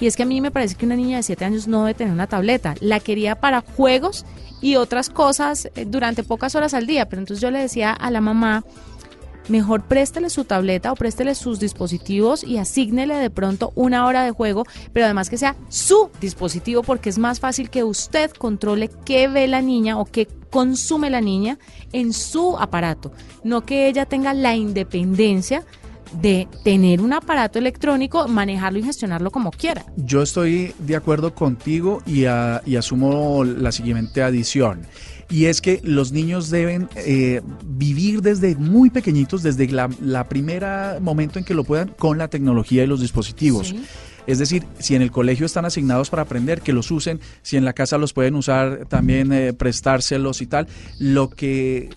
Y 0.00 0.06
es 0.06 0.16
que 0.16 0.24
a 0.24 0.26
mí 0.26 0.40
me 0.40 0.50
parece 0.50 0.74
que 0.74 0.86
una 0.86 0.96
niña 0.96 1.18
de 1.18 1.22
7 1.22 1.44
años 1.44 1.68
no 1.68 1.84
debe 1.84 1.94
tener 1.94 2.12
una 2.12 2.26
tableta. 2.26 2.74
La 2.80 3.00
quería 3.00 3.36
para 3.36 3.60
juegos 3.60 4.24
y 4.60 4.76
otras 4.76 5.10
cosas 5.10 5.68
eh, 5.74 5.84
durante 5.86 6.24
pocas 6.24 6.54
horas 6.54 6.74
al 6.74 6.86
día. 6.86 7.08
Pero 7.08 7.22
entonces 7.22 7.40
yo 7.40 7.50
le 7.50 7.60
decía 7.60 7.92
a 7.92 8.10
la 8.10 8.20
mamá, 8.20 8.64
mejor 9.48 9.82
préstele 9.82 10.30
su 10.30 10.44
tableta 10.44 10.92
o 10.92 10.96
préstele 10.96 11.34
sus 11.34 11.58
dispositivos 11.58 12.44
y 12.44 12.58
asígnele 12.58 13.16
de 13.16 13.30
pronto 13.30 13.72
una 13.74 14.06
hora 14.06 14.24
de 14.24 14.30
juego, 14.30 14.64
pero 14.92 15.06
además 15.06 15.30
que 15.30 15.38
sea 15.38 15.56
su 15.68 16.10
dispositivo 16.20 16.82
porque 16.82 17.10
es 17.10 17.18
más 17.18 17.40
fácil 17.40 17.70
que 17.70 17.84
usted 17.84 18.30
controle 18.30 18.90
qué 19.04 19.28
ve 19.28 19.46
la 19.46 19.62
niña 19.62 19.98
o 19.98 20.04
qué 20.04 20.28
consume 20.50 21.10
la 21.10 21.20
niña 21.20 21.58
en 21.92 22.12
su 22.12 22.56
aparato, 22.58 23.12
no 23.42 23.62
que 23.62 23.88
ella 23.88 24.06
tenga 24.06 24.34
la 24.34 24.54
independencia 24.54 25.64
de 26.20 26.48
tener 26.64 27.00
un 27.00 27.12
aparato 27.12 27.58
electrónico, 27.58 28.28
manejarlo 28.28 28.78
y 28.78 28.82
gestionarlo 28.82 29.30
como 29.30 29.50
quiera. 29.50 29.84
Yo 29.96 30.22
estoy 30.22 30.74
de 30.78 30.96
acuerdo 30.96 31.34
contigo 31.34 32.02
y, 32.06 32.24
a- 32.26 32.62
y 32.66 32.76
asumo 32.76 33.44
la 33.44 33.72
siguiente 33.72 34.22
adición. 34.22 34.82
Y 35.30 35.46
es 35.46 35.62
que 35.62 35.80
los 35.82 36.12
niños 36.12 36.50
deben 36.50 36.88
eh, 36.94 37.40
vivir 37.64 38.20
desde 38.20 38.54
muy 38.56 38.90
pequeñitos, 38.90 39.42
desde 39.42 39.66
la, 39.68 39.88
la 40.02 40.28
primera 40.28 40.98
momento 41.00 41.38
en 41.38 41.44
que 41.46 41.54
lo 41.54 41.64
puedan, 41.64 41.88
con 41.88 42.18
la 42.18 42.28
tecnología 42.28 42.84
y 42.84 42.86
los 42.86 43.00
dispositivos. 43.00 43.68
Sí. 43.68 43.82
Es 44.26 44.38
decir, 44.38 44.64
si 44.78 44.94
en 44.94 45.02
el 45.02 45.10
colegio 45.10 45.46
están 45.46 45.64
asignados 45.64 46.08
para 46.10 46.22
aprender, 46.22 46.60
que 46.60 46.72
los 46.72 46.90
usen, 46.90 47.20
si 47.42 47.56
en 47.56 47.64
la 47.64 47.72
casa 47.72 47.98
los 47.98 48.12
pueden 48.12 48.34
usar, 48.36 48.86
también 48.88 49.32
eh, 49.32 49.52
prestárselos 49.52 50.40
y 50.42 50.46
tal. 50.46 50.68
Lo 50.98 51.28
que, 51.30 51.90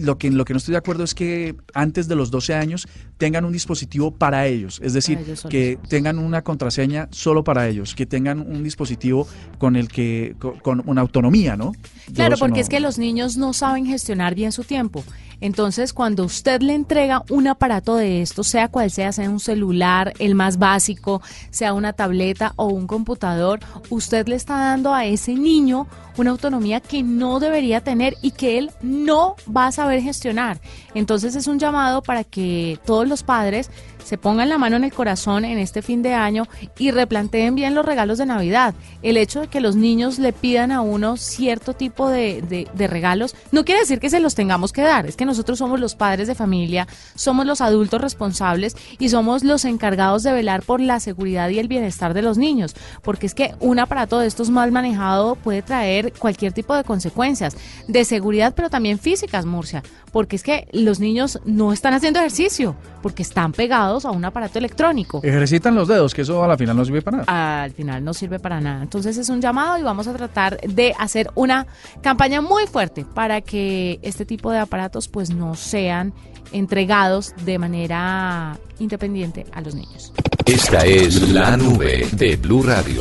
lo, 0.00 0.16
que, 0.18 0.30
lo 0.30 0.44
que 0.44 0.52
no 0.52 0.58
estoy 0.58 0.72
de 0.72 0.78
acuerdo 0.78 1.02
es 1.04 1.14
que 1.14 1.56
antes 1.74 2.06
de 2.08 2.14
los 2.14 2.30
12 2.30 2.54
años 2.54 2.86
tengan 3.18 3.44
un 3.44 3.52
dispositivo 3.52 4.12
para 4.12 4.46
ellos, 4.46 4.80
es 4.82 4.92
decir, 4.94 5.18
ellos 5.18 5.46
que 5.48 5.78
tengan 5.88 6.18
una 6.18 6.42
contraseña 6.42 7.08
solo 7.12 7.44
para 7.44 7.68
ellos, 7.68 7.94
que 7.94 8.04
tengan 8.06 8.40
un 8.40 8.62
dispositivo 8.64 9.26
con 9.58 9.76
el 9.76 9.88
que, 9.88 10.34
con, 10.38 10.58
con 10.60 10.82
una 10.86 11.00
autonomía, 11.02 11.56
¿no? 11.56 11.72
Claro, 12.14 12.36
porque 12.36 12.54
no- 12.56 12.60
es 12.60 12.68
que 12.68 12.80
los 12.80 12.98
niños 12.98 13.36
no 13.36 13.52
saben 13.52 13.86
gestionar 13.86 14.34
bien 14.34 14.50
su 14.52 14.64
tiempo. 14.64 15.04
Entonces, 15.40 15.92
cuando 15.92 16.24
usted 16.24 16.60
le 16.62 16.74
entrega 16.74 17.24
un 17.30 17.48
aparato 17.48 17.96
de 17.96 18.22
esto, 18.22 18.44
sea 18.44 18.68
cual 18.68 18.90
sea, 18.90 19.12
sea 19.12 19.30
un 19.30 19.40
celular, 19.40 20.12
el 20.18 20.34
más 20.34 20.58
básico, 20.58 21.22
sea 21.50 21.74
una 21.74 21.92
tableta 21.92 22.52
o 22.56 22.66
un 22.66 22.86
computador, 22.86 23.60
usted 23.90 24.26
le 24.28 24.36
está 24.36 24.56
dando 24.58 24.94
a 24.94 25.04
ese 25.04 25.34
niño 25.34 25.86
una 26.16 26.30
autonomía 26.30 26.80
que 26.80 27.02
no 27.02 27.40
debería 27.40 27.80
tener 27.80 28.16
y 28.22 28.32
que 28.32 28.58
él 28.58 28.70
no 28.82 29.36
va 29.54 29.66
a 29.66 29.72
saber 29.72 30.02
gestionar. 30.02 30.60
Entonces, 30.94 31.36
es 31.36 31.46
un 31.46 31.58
llamado 31.58 32.02
para 32.02 32.24
que 32.24 32.78
todos 32.84 33.08
los 33.08 33.22
padres 33.22 33.70
se 34.04 34.18
pongan 34.18 34.48
la 34.48 34.58
mano 34.58 34.76
en 34.76 34.84
el 34.84 34.92
corazón 34.92 35.44
en 35.44 35.58
este 35.58 35.82
fin 35.82 36.02
de 36.02 36.14
año 36.14 36.46
y 36.78 36.90
replanteen 36.90 37.54
bien 37.54 37.74
los 37.74 37.86
regalos 37.86 38.18
de 38.18 38.26
Navidad. 38.26 38.74
El 39.02 39.16
hecho 39.16 39.40
de 39.40 39.48
que 39.48 39.60
los 39.60 39.76
niños 39.76 40.18
le 40.18 40.32
pidan 40.32 40.72
a 40.72 40.80
uno 40.80 41.16
cierto 41.16 41.74
tipo 41.74 42.08
de, 42.08 42.68
regalos 42.76 43.34
no 43.52 43.64
quiere 43.64 43.80
decir 43.80 44.00
que 44.00 44.10
se 44.10 44.20
los 44.20 44.34
tengamos 44.34 44.72
que 44.72 44.82
dar, 44.82 45.06
es 45.06 45.16
que 45.16 45.24
nosotros 45.24 45.58
somos 45.58 45.78
los 45.78 45.94
padres 45.94 46.28
de 46.28 46.34
familia, 46.34 46.88
somos 47.14 47.46
los 47.46 47.60
adultos 47.60 48.00
responsables 48.00 48.76
y 48.98 49.08
somos 49.08 49.44
los 49.44 49.64
encargados 49.64 50.22
de 50.22 50.32
velar 50.32 50.62
por 50.62 50.80
la 50.80 51.00
seguridad 51.00 51.48
y 51.48 51.58
el 51.58 51.68
bienestar 51.68 52.12
de 52.12 52.22
los 52.22 52.38
niños, 52.38 52.74
porque 53.02 53.26
es 53.26 53.34
que 53.34 53.54
un 53.60 53.78
aparato 53.78 54.18
de 54.18 54.26
estos 54.26 54.50
mal 54.50 54.72
manejado 54.72 55.36
puede 55.36 55.62
traer 55.62 56.01
cualquier 56.10 56.52
tipo 56.52 56.74
de 56.74 56.84
consecuencias, 56.84 57.56
de 57.88 58.04
seguridad 58.04 58.54
pero 58.56 58.70
también 58.70 58.98
físicas, 58.98 59.46
Murcia, 59.46 59.82
porque 60.12 60.36
es 60.36 60.42
que 60.42 60.68
los 60.72 61.00
niños 61.00 61.40
no 61.44 61.72
están 61.72 61.94
haciendo 61.94 62.18
ejercicio, 62.18 62.76
porque 63.02 63.22
están 63.22 63.52
pegados 63.52 64.04
a 64.04 64.10
un 64.10 64.24
aparato 64.24 64.58
electrónico. 64.58 65.20
Ejercitan 65.22 65.74
los 65.74 65.88
dedos, 65.88 66.14
que 66.14 66.22
eso 66.22 66.42
a 66.42 66.48
la 66.48 66.56
final 66.56 66.76
no 66.76 66.84
sirve 66.84 67.02
para 67.02 67.18
nada. 67.18 67.62
Al 67.62 67.72
final 67.72 68.04
no 68.04 68.14
sirve 68.14 68.38
para 68.38 68.60
nada. 68.60 68.82
Entonces 68.82 69.16
es 69.16 69.28
un 69.28 69.40
llamado 69.40 69.78
y 69.78 69.82
vamos 69.82 70.06
a 70.06 70.12
tratar 70.14 70.60
de 70.60 70.94
hacer 70.98 71.30
una 71.34 71.66
campaña 72.02 72.40
muy 72.40 72.66
fuerte 72.66 73.04
para 73.04 73.40
que 73.40 73.98
este 74.02 74.24
tipo 74.24 74.50
de 74.50 74.58
aparatos 74.58 75.08
pues 75.08 75.30
no 75.30 75.54
sean 75.54 76.12
entregados 76.52 77.34
de 77.44 77.58
manera 77.58 78.58
independiente 78.78 79.46
a 79.52 79.60
los 79.60 79.74
niños. 79.74 80.12
Esta 80.44 80.84
es 80.84 81.30
la 81.30 81.56
nube 81.56 82.06
de 82.12 82.36
Blue 82.36 82.62
Radio. 82.62 83.00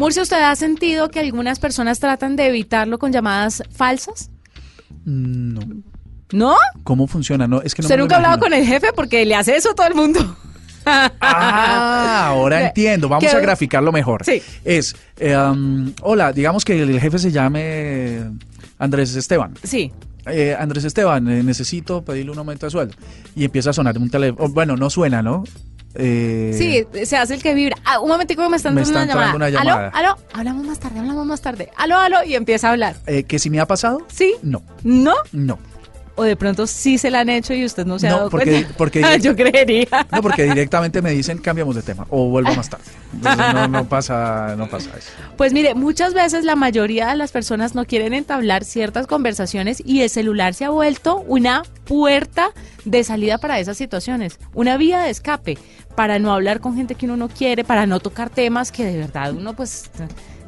Murcia, 0.00 0.22
¿usted 0.22 0.40
ha 0.40 0.56
sentido 0.56 1.10
que 1.10 1.20
algunas 1.20 1.58
personas 1.58 2.00
tratan 2.00 2.34
de 2.34 2.46
evitarlo 2.46 2.98
con 2.98 3.12
llamadas 3.12 3.62
falsas? 3.70 4.30
No. 5.04 5.60
¿No? 6.32 6.56
¿Cómo 6.84 7.06
funciona? 7.06 7.46
No, 7.46 7.60
es 7.60 7.74
que 7.74 7.82
no 7.82 7.86
¿Usted 7.86 7.98
nunca 7.98 8.14
ha 8.14 8.16
hablado 8.16 8.38
con 8.38 8.54
el 8.54 8.64
jefe 8.64 8.94
porque 8.96 9.26
le 9.26 9.34
hace 9.34 9.54
eso 9.56 9.72
a 9.72 9.74
todo 9.74 9.86
el 9.86 9.94
mundo? 9.94 10.36
Ah, 10.86 12.28
ahora 12.28 12.68
entiendo. 12.68 13.10
Vamos 13.10 13.30
¿Qué? 13.30 13.36
a 13.36 13.40
graficarlo 13.40 13.92
mejor. 13.92 14.24
Sí. 14.24 14.40
Es, 14.64 14.96
eh, 15.18 15.36
um, 15.36 15.92
hola, 16.00 16.32
digamos 16.32 16.64
que 16.64 16.80
el 16.80 16.98
jefe 16.98 17.18
se 17.18 17.30
llame 17.30 18.22
Andrés 18.78 19.14
Esteban. 19.14 19.52
Sí. 19.62 19.92
eh, 20.24 20.56
Andrés 20.58 20.84
Esteban, 20.84 21.28
eh, 21.28 21.42
necesito 21.42 22.02
pedirle 22.02 22.32
un 22.32 22.38
aumento 22.38 22.64
de 22.66 22.70
sueldo. 22.70 22.94
Y 23.36 23.44
empieza 23.44 23.70
a 23.70 23.72
sonar 23.74 23.98
un 23.98 24.08
teléfono. 24.08 24.48
Bueno, 24.48 24.74
no 24.76 24.88
suena, 24.88 25.22
¿no? 25.22 25.44
Eh, 25.94 26.52
sí, 26.56 27.06
se 27.06 27.16
hace 27.16 27.34
el 27.34 27.42
que 27.42 27.54
vibra. 27.54 27.76
Ah, 27.84 28.00
un 28.00 28.08
momentico 28.08 28.48
me 28.48 28.56
están 28.56 28.74
dando 28.74 28.90
una, 28.90 29.06
llamada. 29.06 29.34
una, 29.34 29.50
llamada. 29.50 29.88
¿Aló? 29.88 30.10
¿Aló? 30.10 30.22
Hablamos 30.32 30.64
más 30.64 30.78
tarde, 30.78 30.98
hablamos 31.00 31.26
más 31.26 31.40
tarde. 31.40 31.70
¿Aló, 31.76 31.98
aló? 31.98 32.24
Y 32.24 32.34
empieza 32.34 32.68
a 32.68 32.72
hablar. 32.72 32.96
Eh, 33.06 33.24
¿Que 33.24 33.38
si 33.38 33.50
me 33.50 33.60
ha 33.60 33.66
pasado? 33.66 34.06
Sí. 34.08 34.34
No. 34.42 34.62
¿No? 34.82 35.14
No 35.32 35.58
o 36.20 36.24
de 36.24 36.36
pronto 36.36 36.66
sí 36.66 36.98
se 36.98 37.10
la 37.10 37.20
han 37.20 37.30
hecho 37.30 37.54
y 37.54 37.64
usted 37.64 37.86
no 37.86 37.98
se 37.98 38.06
ha 38.06 38.12
dado 38.12 38.28
porque, 38.28 38.50
cuenta. 38.50 38.74
Porque 38.76 39.18
yo 39.22 39.34
creería. 39.34 39.88
No, 40.12 40.20
porque 40.20 40.44
directamente 40.44 41.00
me 41.00 41.12
dicen 41.12 41.38
cambiamos 41.38 41.74
de 41.74 41.82
tema 41.82 42.06
o 42.10 42.28
vuelvo 42.28 42.54
más 42.54 42.68
tarde. 42.68 42.84
Entonces 43.14 43.70
no, 43.70 43.88
pasa, 43.88 44.54
no 44.58 44.68
pasa 44.68 44.90
eso. 44.98 45.10
Pues 45.38 45.54
mire, 45.54 45.74
muchas 45.74 46.12
veces 46.12 46.44
la 46.44 46.56
mayoría 46.56 47.08
de 47.08 47.16
las 47.16 47.32
personas 47.32 47.74
no 47.74 47.86
quieren 47.86 48.12
entablar 48.12 48.64
ciertas 48.64 49.06
conversaciones 49.06 49.82
y 49.82 50.02
el 50.02 50.10
celular 50.10 50.52
se 50.52 50.66
ha 50.66 50.70
vuelto 50.70 51.20
una 51.26 51.62
puerta 51.84 52.50
de 52.84 53.02
salida 53.02 53.38
para 53.38 53.58
esas 53.58 53.78
situaciones, 53.78 54.38
una 54.52 54.76
vía 54.76 55.00
de 55.00 55.08
escape 55.08 55.56
para 55.94 56.18
no 56.18 56.34
hablar 56.34 56.60
con 56.60 56.76
gente 56.76 56.96
que 56.96 57.06
uno 57.06 57.16
no 57.16 57.28
quiere, 57.28 57.64
para 57.64 57.86
no 57.86 57.98
tocar 57.98 58.28
temas 58.28 58.72
que 58.72 58.84
de 58.84 58.98
verdad 58.98 59.32
uno 59.32 59.54
pues 59.56 59.90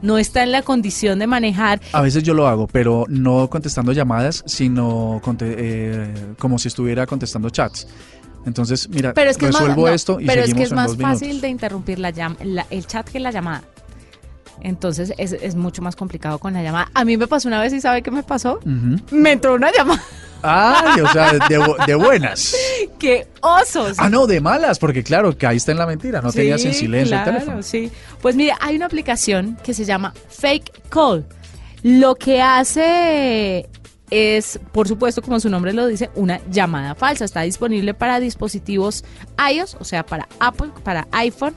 no 0.03 0.19
está 0.19 0.43
en 0.43 0.53
la 0.53 0.63
condición 0.63 1.19
de 1.19 1.27
manejar. 1.27 1.81
A 1.93 2.03
veces 2.03 2.23
yo 2.23 2.35
lo 2.35 2.47
hago, 2.47 2.67
pero 2.67 3.07
no 3.09 3.49
contestando 3.49 3.93
llamadas, 3.93 4.43
sino 4.47 5.21
eh, 5.41 6.15
como 6.39 6.59
si 6.59 6.69
estuviera 6.69 7.07
contestando 7.07 7.51
chats. 7.51 7.87
Entonces, 8.45 8.89
mira, 8.89 9.15
pero 9.15 9.31
es 9.31 9.39
que 9.39 9.47
resuelvo 9.47 9.87
es 9.87 9.93
más, 9.93 9.95
esto 9.95 10.21
y 10.21 10.27
Pero 10.27 10.43
es 10.43 10.53
que 10.53 10.63
es 10.65 10.73
más 10.73 10.97
fácil 10.97 11.41
de 11.41 11.49
interrumpir 11.49 11.99
la, 11.99 12.11
el 12.71 12.87
chat 12.87 13.09
que 13.09 13.21
la 13.21 13.31
llamada. 13.31 13.63
Entonces 14.61 15.13
es, 15.19 15.33
es, 15.33 15.55
mucho 15.55 15.83
más 15.83 15.97
complicado 15.97 16.39
con 16.39 16.53
la 16.55 16.63
llamada. 16.63 16.91
A 16.95 17.05
mí 17.05 17.17
me 17.17 17.27
pasó 17.27 17.49
una 17.49 17.61
vez 17.61 17.73
y 17.73 17.81
¿sabe 17.81 18.03
qué 18.03 18.11
me 18.11 18.23
pasó? 18.23 18.61
Me 19.11 19.33
entró 19.33 19.55
una 19.55 19.73
llamada. 19.73 20.03
Ay, 20.43 21.01
o 21.01 21.09
sea, 21.13 21.33
de, 21.87 21.95
buenas. 21.95 22.55
¡Qué 22.99 23.29
osos! 23.41 23.97
Ah, 23.99 24.11
no, 24.11 24.27
de 24.27 24.41
malas, 24.41 24.79
porque 24.79 25.05
claro, 25.05 25.37
que 25.37 25.47
ahí 25.47 25.57
está 25.57 25.73
en 25.73 25.79
la 25.79 25.87
mentira, 25.87 26.21
no 26.21 26.33
tenías 26.33 26.65
en 26.65 26.75
silencio 26.75 27.17
el 27.17 27.25
teléfono. 27.25 27.63
Sí, 27.63 27.91
pues 28.21 28.35
mire, 28.35 28.53
hay 28.61 28.77
una 28.77 28.87
aplicación 28.87 29.57
que 29.63 29.73
se 29.73 29.85
llama 29.85 30.13
Fake 30.29 30.89
Call. 30.89 31.25
Lo 31.83 32.17
que 32.17 32.43
hace 32.43 33.69
es, 34.11 34.61
por 34.73 34.89
supuesto, 34.89 35.23
como 35.23 35.41
su 35.41 35.49
nombre 35.49 35.73
lo 35.73 35.87
dice, 35.87 36.11
una 36.15 36.41
llamada 36.51 36.95
falsa. 36.95 37.25
Está 37.25 37.43
disponible 37.43 37.95
para 37.95 38.21
dispositivos 38.21 39.05
iOS, 39.51 39.77
o 39.81 39.85
sea, 39.85 40.05
para 40.05 40.29
Apple, 40.39 40.71
para 40.83 41.09
iPhone. 41.13 41.55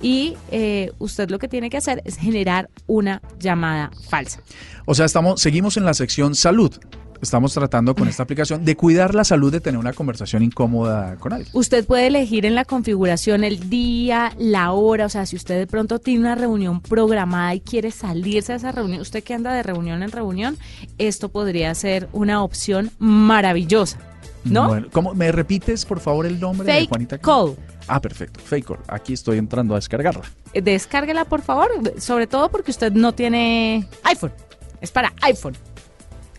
Y 0.00 0.36
eh, 0.50 0.92
usted 0.98 1.30
lo 1.30 1.38
que 1.38 1.48
tiene 1.48 1.70
que 1.70 1.76
hacer 1.76 2.02
es 2.04 2.16
generar 2.16 2.70
una 2.86 3.20
llamada 3.38 3.90
falsa. 4.08 4.40
O 4.86 4.94
sea, 4.94 5.06
estamos, 5.06 5.40
seguimos 5.40 5.76
en 5.76 5.84
la 5.84 5.94
sección 5.94 6.34
salud 6.34 6.78
estamos 7.20 7.52
tratando 7.52 7.94
con 7.94 8.08
esta 8.08 8.22
aplicación 8.22 8.64
de 8.64 8.76
cuidar 8.76 9.14
la 9.14 9.24
salud 9.24 9.52
de 9.52 9.60
tener 9.60 9.78
una 9.78 9.92
conversación 9.92 10.42
incómoda 10.42 11.16
con 11.16 11.32
alguien. 11.32 11.50
Usted 11.52 11.84
puede 11.84 12.06
elegir 12.06 12.46
en 12.46 12.54
la 12.54 12.64
configuración 12.64 13.44
el 13.44 13.68
día, 13.70 14.32
la 14.38 14.72
hora, 14.72 15.06
o 15.06 15.08
sea, 15.08 15.26
si 15.26 15.36
usted 15.36 15.58
de 15.58 15.66
pronto 15.66 15.98
tiene 15.98 16.20
una 16.20 16.34
reunión 16.34 16.80
programada 16.80 17.54
y 17.54 17.60
quiere 17.60 17.90
salirse 17.90 18.52
de 18.52 18.58
esa 18.58 18.72
reunión, 18.72 19.00
usted 19.00 19.22
que 19.22 19.34
anda 19.34 19.52
de 19.52 19.62
reunión 19.62 20.02
en 20.02 20.10
reunión, 20.10 20.56
esto 20.98 21.28
podría 21.28 21.74
ser 21.74 22.08
una 22.12 22.42
opción 22.42 22.90
maravillosa. 22.98 23.98
¿No? 24.44 24.68
Bueno, 24.68 24.86
¿cómo, 24.92 25.14
¿me 25.14 25.30
repites 25.32 25.84
por 25.84 26.00
favor 26.00 26.24
el 26.24 26.40
nombre 26.40 26.72
de 26.72 26.86
Juanita? 26.86 27.18
Call. 27.18 27.56
Ah, 27.88 28.00
perfecto. 28.00 28.40
Fake 28.40 28.66
Call. 28.66 28.78
Aquí 28.86 29.14
estoy 29.14 29.38
entrando 29.38 29.74
a 29.74 29.78
descargarla. 29.78 30.22
Eh, 30.52 30.62
descárguela, 30.62 31.24
por 31.24 31.42
favor, 31.42 31.68
sobre 31.98 32.26
todo 32.26 32.50
porque 32.50 32.70
usted 32.70 32.92
no 32.92 33.12
tiene 33.12 33.86
iPhone. 34.04 34.32
Es 34.80 34.90
para 34.90 35.12
iPhone. 35.22 35.56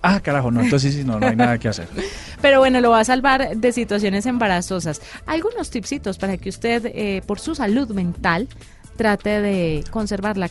Ah, 0.02 0.22
carajo, 0.22 0.50
no, 0.50 0.62
entonces 0.62 0.94
sí, 0.94 1.04
no, 1.04 1.20
no 1.20 1.28
hay 1.28 1.36
nada 1.36 1.58
que 1.58 1.68
hacer. 1.68 1.88
Pero 2.42 2.60
bueno, 2.60 2.80
lo 2.80 2.92
va 2.92 3.02
a 3.02 3.04
salvar 3.04 3.58
de 3.58 3.72
situaciones 3.74 4.26
embarazosas. 4.26 5.02
Algunos 5.26 5.70
tipsitos 5.72 6.18
para 6.18 6.38
que 6.38 6.48
usted, 6.48 6.86
eh, 6.86 7.22
por 7.26 7.40
su 7.40 7.54
salud 7.54 7.90
mental, 7.90 8.48
trate 9.00 9.42
de 9.42 9.84
conservar 9.92 10.38
la, 10.38 10.50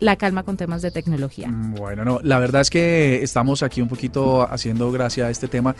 la 0.00 0.16
calma 0.16 0.42
con 0.42 0.56
temas 0.56 0.82
de 0.82 0.90
tecnología. 0.90 1.48
Mm, 1.48 1.74
bueno, 1.74 2.04
no, 2.04 2.20
la 2.22 2.38
verdad 2.38 2.60
es 2.60 2.70
que 2.70 3.22
estamos 3.22 3.62
aquí 3.62 3.80
un 3.80 3.88
poquito 3.88 4.42
haciendo 4.42 4.90
gracia 4.90 5.26
a 5.26 5.30
este 5.30 5.48
tema 5.48 5.74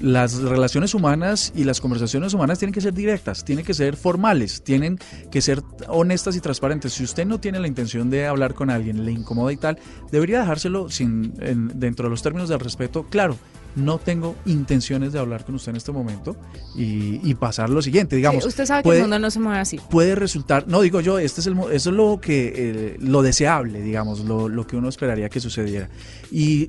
las 0.00 0.36
relaciones 0.36 0.94
humanas 0.94 1.52
y 1.54 1.64
las 1.64 1.80
conversaciones 1.80 2.34
humanas 2.34 2.58
tienen 2.58 2.72
que 2.72 2.80
ser 2.80 2.94
directas, 2.94 3.44
tienen 3.44 3.64
que 3.64 3.74
ser 3.74 3.96
formales, 3.96 4.62
tienen 4.62 4.98
que 5.30 5.40
ser 5.40 5.62
honestas 5.88 6.36
y 6.36 6.40
transparentes. 6.40 6.92
Si 6.92 7.04
usted 7.04 7.26
no 7.26 7.40
tiene 7.40 7.60
la 7.60 7.68
intención 7.68 8.10
de 8.10 8.26
hablar 8.26 8.54
con 8.54 8.70
alguien, 8.70 9.04
le 9.04 9.12
incomoda 9.12 9.52
y 9.52 9.56
tal, 9.56 9.78
debería 10.10 10.40
dejárselo 10.40 10.90
sin, 10.90 11.34
dentro 11.78 12.06
de 12.06 12.10
los 12.10 12.22
términos 12.22 12.48
del 12.48 12.60
respeto 12.60 13.04
claro 13.04 13.36
no 13.76 13.98
tengo 13.98 14.36
intenciones 14.46 15.12
de 15.12 15.18
hablar 15.18 15.44
con 15.44 15.54
usted 15.54 15.70
en 15.70 15.76
este 15.76 15.92
momento 15.92 16.36
y, 16.76 17.34
pasar 17.34 17.68
lo 17.68 17.82
siguiente, 17.82 18.14
digamos. 18.14 18.44
usted 18.44 18.64
sabe 18.64 18.82
que 18.84 18.90
el 18.90 19.00
mundo 19.02 19.18
no 19.18 19.30
se 19.30 19.40
mueve 19.40 19.58
así. 19.58 19.80
Puede 19.90 20.14
resultar, 20.14 20.66
no 20.68 20.80
digo 20.80 21.00
yo, 21.00 21.18
este 21.18 21.40
es 21.40 21.48
el, 21.48 21.58
eso 21.72 21.90
es 21.90 21.96
lo 21.96 22.20
que 22.20 22.52
eh, 22.54 22.96
lo 23.00 23.22
deseable, 23.22 23.82
digamos, 23.82 24.20
lo, 24.20 24.66
que 24.66 24.76
uno 24.76 24.88
esperaría 24.88 25.28
que 25.28 25.40
sucediera. 25.40 25.88
Y, 26.30 26.68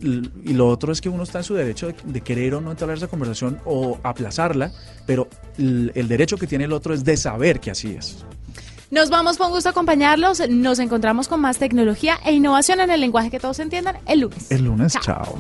lo 0.54 0.68
otro 0.68 0.92
es 0.92 1.02
que 1.02 1.10
uno 1.10 1.24
está 1.24 1.40
en 1.40 1.44
su 1.44 1.54
derecho 1.54 1.94
de, 2.04 2.22
querer 2.22 2.56
o 2.56 2.62
no 2.62 2.72
entablar 2.72 2.98
esa 2.98 3.08
conversación 3.08 3.60
o 3.66 4.00
aplazarla, 4.04 4.72
pero 5.06 5.28
el, 5.58 5.92
el 5.94 6.08
derecho 6.08 6.38
que 6.38 6.48
tiene 6.48 6.66
el 6.66 6.74
otro 6.74 6.94
es 6.94 7.04
de 7.04 7.16
saber 7.16 7.60
que 7.60 7.72
así 7.72 7.92
es. 7.92 8.26
Nos 8.92 9.10
vamos 9.10 9.38
con 9.38 9.52
gusto 9.52 9.70
a 9.70 9.72
acompañarlos. 9.72 10.48
Nos 10.50 10.80
encontramos 10.80 11.28
con 11.28 11.42
más 11.42 11.58
tecnología 11.58 12.18
e 12.24 12.34
innovación 12.34 12.80
en 12.80 12.92
el 12.92 13.02
lenguaje 13.02 13.30
que 13.30 13.40
todos 13.40 13.60
entiendan 13.60 13.98
el 14.06 14.22
lunes. 14.22 14.52
El 14.52 14.64
lunes, 14.64 14.98
chao. 15.02 15.38